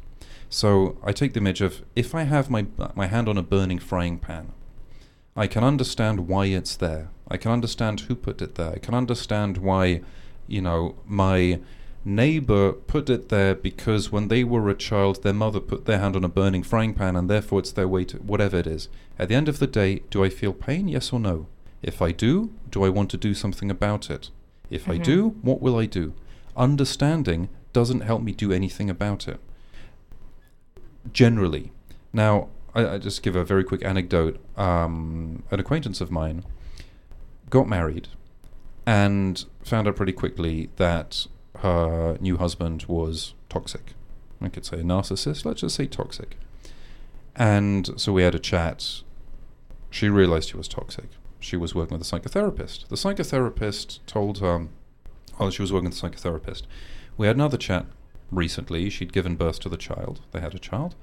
So 0.50 0.98
I 1.04 1.12
take 1.12 1.34
the 1.34 1.40
image 1.40 1.62
of 1.62 1.82
if 1.96 2.16
I 2.16 2.24
have 2.24 2.50
my 2.50 2.66
my 2.96 3.08
hand 3.08 3.28
on 3.28 3.38
a 3.38 3.44
burning 3.44 3.80
frying 3.80 4.20
pan, 4.20 4.52
I 5.36 5.48
can 5.48 5.64
understand 5.64 6.28
why 6.28 6.46
it's 6.46 6.76
there. 6.76 7.10
I 7.28 7.38
can 7.38 7.52
understand 7.52 8.02
who 8.02 8.16
put 8.16 8.42
it 8.42 8.56
there. 8.56 8.74
I 8.74 8.78
can 8.78 8.94
understand 8.94 9.58
why, 9.58 10.02
you 10.48 10.62
know, 10.62 10.96
my 11.06 11.60
neighbor 12.06 12.72
put 12.72 13.10
it 13.10 13.30
there 13.30 13.56
because 13.56 14.12
when 14.12 14.28
they 14.28 14.44
were 14.44 14.70
a 14.70 14.76
child, 14.76 15.24
their 15.24 15.34
mother 15.34 15.60
put 15.60 15.86
their 15.86 15.98
hand 15.98 16.16
on 16.16 16.24
a 16.24 16.30
burning 16.30 16.62
frying 16.62 16.94
pan 16.94 17.16
and 17.16 17.28
therefore 17.28 17.60
it's 17.60 17.72
their 17.72 17.88
way 17.88 18.06
to 18.06 18.18
whatever 18.18 18.58
it 18.58 18.68
is. 18.68 18.88
At 19.18 19.28
the 19.30 19.36
end 19.36 19.50
of 19.50 19.58
the 19.58 19.68
day, 19.68 20.04
do 20.12 20.24
I 20.24 20.30
feel 20.30 20.54
pain? 20.54 20.88
Yes 20.88 21.12
or 21.12 21.20
no? 21.20 21.48
If 21.82 22.02
I 22.02 22.12
do, 22.12 22.52
do 22.70 22.84
I 22.84 22.90
want 22.90 23.10
to 23.12 23.18
do 23.18 23.34
something 23.34 23.72
about 23.72 24.10
it? 24.12 24.30
If 24.70 24.88
I 24.88 24.98
Mhm. 24.98 25.04
do, 25.04 25.36
what 25.42 25.62
will 25.62 25.78
I 25.78 25.88
do? 25.88 26.14
Understanding 26.56 27.50
doesn't 27.74 28.02
help 28.02 28.22
me 28.22 28.32
do 28.32 28.52
anything 28.52 28.90
about 28.90 29.28
it. 29.28 29.40
Generally. 31.12 31.72
Now, 32.14 32.50
I, 32.74 32.88
I 32.88 32.98
just 32.98 33.24
give 33.24 33.36
a 33.36 33.44
very 33.44 33.64
quick 33.64 33.84
anecdote. 33.84 34.40
Um, 34.58 35.44
an 35.52 35.60
acquaintance 35.60 36.02
of 36.02 36.12
mine 36.12 36.44
got 37.50 37.68
married 37.68 38.08
and 38.86 39.46
found 39.64 39.88
out 39.88 39.96
pretty 39.96 40.12
quickly 40.12 40.70
that 40.76 41.28
her 41.60 42.18
new 42.20 42.38
husband 42.38 42.86
was 42.88 43.34
toxic. 43.50 43.94
I 44.42 44.50
could 44.50 44.66
say 44.66 44.80
a 44.80 44.84
narcissist, 44.84 45.46
let's 45.46 45.62
just 45.62 45.76
say 45.76 45.88
toxic. 45.88 46.38
And 47.36 48.00
so 48.00 48.14
we 48.14 48.24
had 48.24 48.36
a 48.36 48.40
chat. 48.40 49.02
She 49.90 50.10
realized 50.10 50.52
he 50.52 50.58
was 50.58 50.68
toxic. 50.68 51.10
She 51.40 51.58
was 51.58 51.74
working 51.74 51.98
with 51.98 52.12
a 52.12 52.20
psychotherapist. 52.20 52.88
The 52.88 52.96
psychotherapist 52.96 54.00
told 54.06 54.40
her, 54.40 54.68
well, 55.40 55.50
she 55.50 55.62
was 55.62 55.72
working 55.72 55.90
with 55.90 56.04
a 56.04 56.10
psychotherapist. 56.10 56.64
We 57.18 57.28
had 57.28 57.36
another 57.36 57.58
chat 57.58 57.86
recently. 58.32 58.90
She'd 58.90 59.14
given 59.14 59.36
birth 59.36 59.60
to 59.62 59.70
the 59.70 59.78
child. 59.78 60.22
They 60.32 60.42
had 60.42 60.56
a 60.56 60.60
child. 60.60 60.96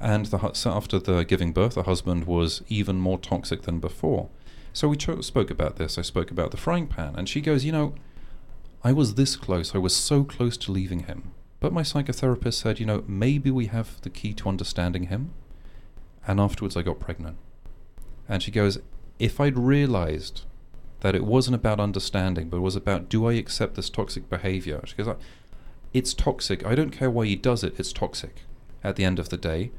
And 0.00 0.26
the, 0.26 0.52
so 0.52 0.70
after 0.70 0.98
the 0.98 1.24
giving 1.24 1.52
birth, 1.52 1.74
the 1.74 1.82
husband 1.82 2.24
was 2.24 2.62
even 2.68 3.00
more 3.00 3.18
toxic 3.18 3.62
than 3.62 3.80
before. 3.80 4.28
So 4.72 4.88
we 4.88 4.96
cho- 4.96 5.20
spoke 5.22 5.50
about 5.50 5.76
this. 5.76 5.98
I 5.98 6.02
spoke 6.02 6.30
about 6.30 6.50
the 6.50 6.56
frying 6.56 6.86
pan. 6.86 7.14
And 7.16 7.28
she 7.28 7.40
goes, 7.40 7.64
You 7.64 7.72
know, 7.72 7.94
I 8.84 8.92
was 8.92 9.14
this 9.14 9.34
close. 9.36 9.74
I 9.74 9.78
was 9.78 9.94
so 9.94 10.22
close 10.24 10.56
to 10.58 10.72
leaving 10.72 11.00
him. 11.00 11.32
But 11.60 11.72
my 11.72 11.82
psychotherapist 11.82 12.54
said, 12.54 12.78
You 12.78 12.86
know, 12.86 13.04
maybe 13.08 13.50
we 13.50 13.66
have 13.66 14.00
the 14.02 14.10
key 14.10 14.34
to 14.34 14.48
understanding 14.48 15.04
him. 15.04 15.32
And 16.26 16.38
afterwards, 16.38 16.76
I 16.76 16.82
got 16.82 17.00
pregnant. 17.00 17.38
And 18.28 18.42
she 18.42 18.52
goes, 18.52 18.78
If 19.18 19.40
I'd 19.40 19.58
realized 19.58 20.42
that 21.00 21.14
it 21.14 21.24
wasn't 21.24 21.54
about 21.54 21.80
understanding, 21.80 22.48
but 22.48 22.58
it 22.58 22.60
was 22.60 22.76
about 22.76 23.08
do 23.08 23.26
I 23.26 23.34
accept 23.34 23.74
this 23.74 23.90
toxic 23.90 24.28
behavior? 24.28 24.82
She 24.84 24.96
goes, 24.96 25.08
It's 25.92 26.14
toxic. 26.14 26.64
I 26.66 26.74
don't 26.74 26.90
care 26.90 27.10
why 27.10 27.26
he 27.26 27.36
does 27.36 27.64
it. 27.64 27.74
It's 27.78 27.92
toxic 27.92 28.42
at 28.84 28.96
the 28.96 29.04
end 29.04 29.18
of 29.18 29.28
the 29.28 29.36
day. 29.36 29.70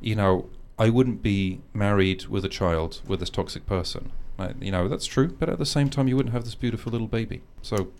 You 0.00 0.14
know, 0.14 0.48
I 0.78 0.88
wouldn't 0.88 1.22
be 1.22 1.60
married 1.74 2.26
with 2.26 2.44
a 2.44 2.48
child 2.48 3.02
with 3.06 3.20
this 3.20 3.30
toxic 3.30 3.66
person. 3.66 4.12
I, 4.38 4.54
you 4.60 4.70
know, 4.70 4.88
that's 4.88 5.06
true. 5.06 5.28
But 5.28 5.48
at 5.48 5.58
the 5.58 5.66
same 5.66 5.90
time, 5.90 6.08
you 6.08 6.16
wouldn't 6.16 6.32
have 6.32 6.44
this 6.44 6.54
beautiful 6.54 6.92
little 6.92 7.08
baby. 7.08 7.42
So 7.62 7.92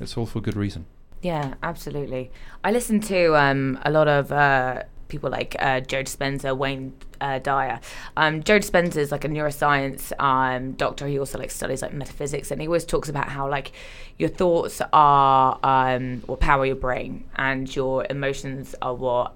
it's 0.00 0.16
all 0.16 0.26
for 0.26 0.40
good 0.40 0.56
reason. 0.56 0.86
Yeah, 1.22 1.54
absolutely. 1.62 2.30
I 2.62 2.70
listen 2.70 3.00
to 3.00 3.34
um, 3.36 3.78
a 3.82 3.90
lot 3.90 4.08
of 4.08 4.30
uh, 4.30 4.82
people 5.14 5.30
like 5.30 5.56
uh, 5.58 5.80
Joe 5.80 6.02
Dispenza, 6.02 6.56
Wayne 6.56 6.92
uh, 7.20 7.38
Dyer. 7.38 7.80
Um, 8.16 8.42
Joe 8.42 8.58
Dispenza 8.58 8.96
is 8.96 9.12
like 9.12 9.24
a 9.24 9.28
neuroscience 9.28 10.12
um, 10.20 10.72
doctor. 10.72 11.06
He 11.06 11.18
also 11.18 11.38
like 11.38 11.50
studies 11.50 11.82
like 11.82 11.92
metaphysics, 11.92 12.50
and 12.50 12.60
he 12.60 12.66
always 12.66 12.84
talks 12.84 13.08
about 13.08 13.28
how 13.28 13.48
like 13.48 13.72
your 14.18 14.28
thoughts 14.28 14.82
are 14.92 15.58
um, 15.62 16.22
what 16.26 16.40
power 16.40 16.66
your 16.66 16.76
brain, 16.76 17.24
and 17.36 17.74
your 17.74 18.06
emotions 18.10 18.74
are 18.82 18.94
what 18.94 19.34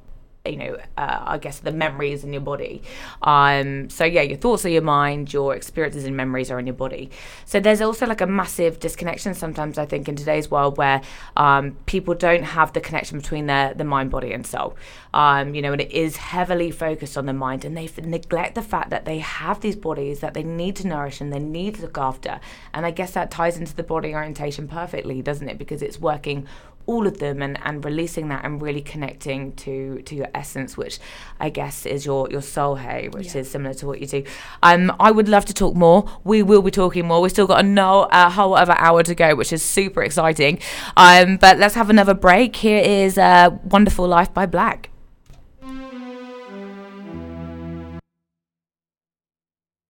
you 0.50 0.56
know, 0.56 0.78
uh, 0.96 1.18
I 1.26 1.38
guess 1.38 1.60
the 1.60 1.72
memories 1.72 2.24
in 2.24 2.32
your 2.32 2.42
body. 2.42 2.82
Um, 3.22 3.90
so 3.90 4.04
yeah, 4.04 4.22
your 4.22 4.38
thoughts 4.38 4.64
are 4.64 4.70
your 4.70 4.82
mind, 4.82 5.32
your 5.32 5.54
experiences 5.54 6.04
and 6.04 6.16
memories 6.16 6.50
are 6.50 6.58
in 6.58 6.66
your 6.66 6.74
body. 6.74 7.10
So 7.44 7.60
there's 7.60 7.80
also 7.80 8.06
like 8.06 8.20
a 8.20 8.26
massive 8.26 8.78
disconnection 8.78 9.34
sometimes 9.34 9.78
I 9.78 9.86
think 9.86 10.08
in 10.08 10.16
today's 10.16 10.50
world 10.50 10.76
where 10.76 11.02
um, 11.36 11.76
people 11.86 12.14
don't 12.14 12.42
have 12.42 12.72
the 12.72 12.80
connection 12.80 13.18
between 13.18 13.46
their 13.46 13.74
the 13.74 13.84
mind, 13.84 14.10
body, 14.10 14.32
and 14.32 14.46
soul. 14.46 14.76
Um, 15.14 15.54
you 15.54 15.62
know, 15.62 15.72
and 15.72 15.80
it 15.80 15.90
is 15.90 16.16
heavily 16.16 16.70
focused 16.70 17.16
on 17.16 17.26
the 17.26 17.32
mind, 17.32 17.64
and 17.64 17.76
they 17.76 17.86
f- 17.86 17.98
neglect 17.98 18.54
the 18.54 18.62
fact 18.62 18.90
that 18.90 19.04
they 19.04 19.18
have 19.18 19.60
these 19.60 19.76
bodies 19.76 20.20
that 20.20 20.34
they 20.34 20.42
need 20.42 20.76
to 20.76 20.86
nourish 20.86 21.20
and 21.20 21.32
they 21.32 21.38
need 21.38 21.76
to 21.76 21.82
look 21.82 21.98
after. 21.98 22.40
And 22.74 22.84
I 22.84 22.90
guess 22.90 23.12
that 23.12 23.30
ties 23.30 23.56
into 23.56 23.74
the 23.74 23.82
body 23.82 24.14
orientation 24.14 24.68
perfectly, 24.68 25.22
doesn't 25.22 25.48
it? 25.48 25.58
Because 25.58 25.82
it's 25.82 25.98
working 25.98 26.46
all 26.88 27.06
of 27.06 27.18
them 27.18 27.42
and, 27.42 27.58
and 27.64 27.84
releasing 27.84 28.28
that 28.28 28.44
and 28.44 28.62
really 28.62 28.80
connecting 28.80 29.52
to 29.64 30.00
to 30.08 30.14
your 30.20 30.28
essence, 30.34 30.76
which 30.76 30.98
I 31.38 31.48
guess 31.50 31.86
is 31.86 32.04
your 32.06 32.28
your 32.30 32.42
soul 32.42 32.74
hey, 32.76 33.08
which 33.16 33.34
Yeah. 33.34 33.42
is 33.42 33.50
similar 33.50 33.74
to 33.74 33.86
what 33.86 34.00
you 34.00 34.06
do. 34.06 34.24
Um, 34.62 34.90
I 34.98 35.10
would 35.10 35.28
love 35.28 35.44
to 35.44 35.54
talk 35.54 35.74
more. 35.76 36.00
We 36.24 36.42
will 36.42 36.62
be 36.62 36.70
talking 36.70 37.06
more. 37.06 37.20
We've 37.20 37.30
still 37.30 37.46
got 37.46 37.60
a 37.60 37.68
no, 37.68 38.08
a 38.10 38.30
whole 38.30 38.54
other 38.54 38.76
hour 38.78 39.02
to 39.02 39.14
go, 39.14 39.34
which 39.36 39.52
is 39.52 39.62
super 39.62 40.02
exciting. 40.02 40.58
Um, 40.96 41.36
but 41.36 41.58
let's 41.58 41.74
have 41.74 41.90
another 41.90 42.14
break. 42.14 42.56
Here 42.56 42.82
is 42.82 43.18
uh, 43.18 43.50
"Wonderful 43.64 44.08
Life" 44.08 44.32
by 44.32 44.46
Black. 44.46 44.90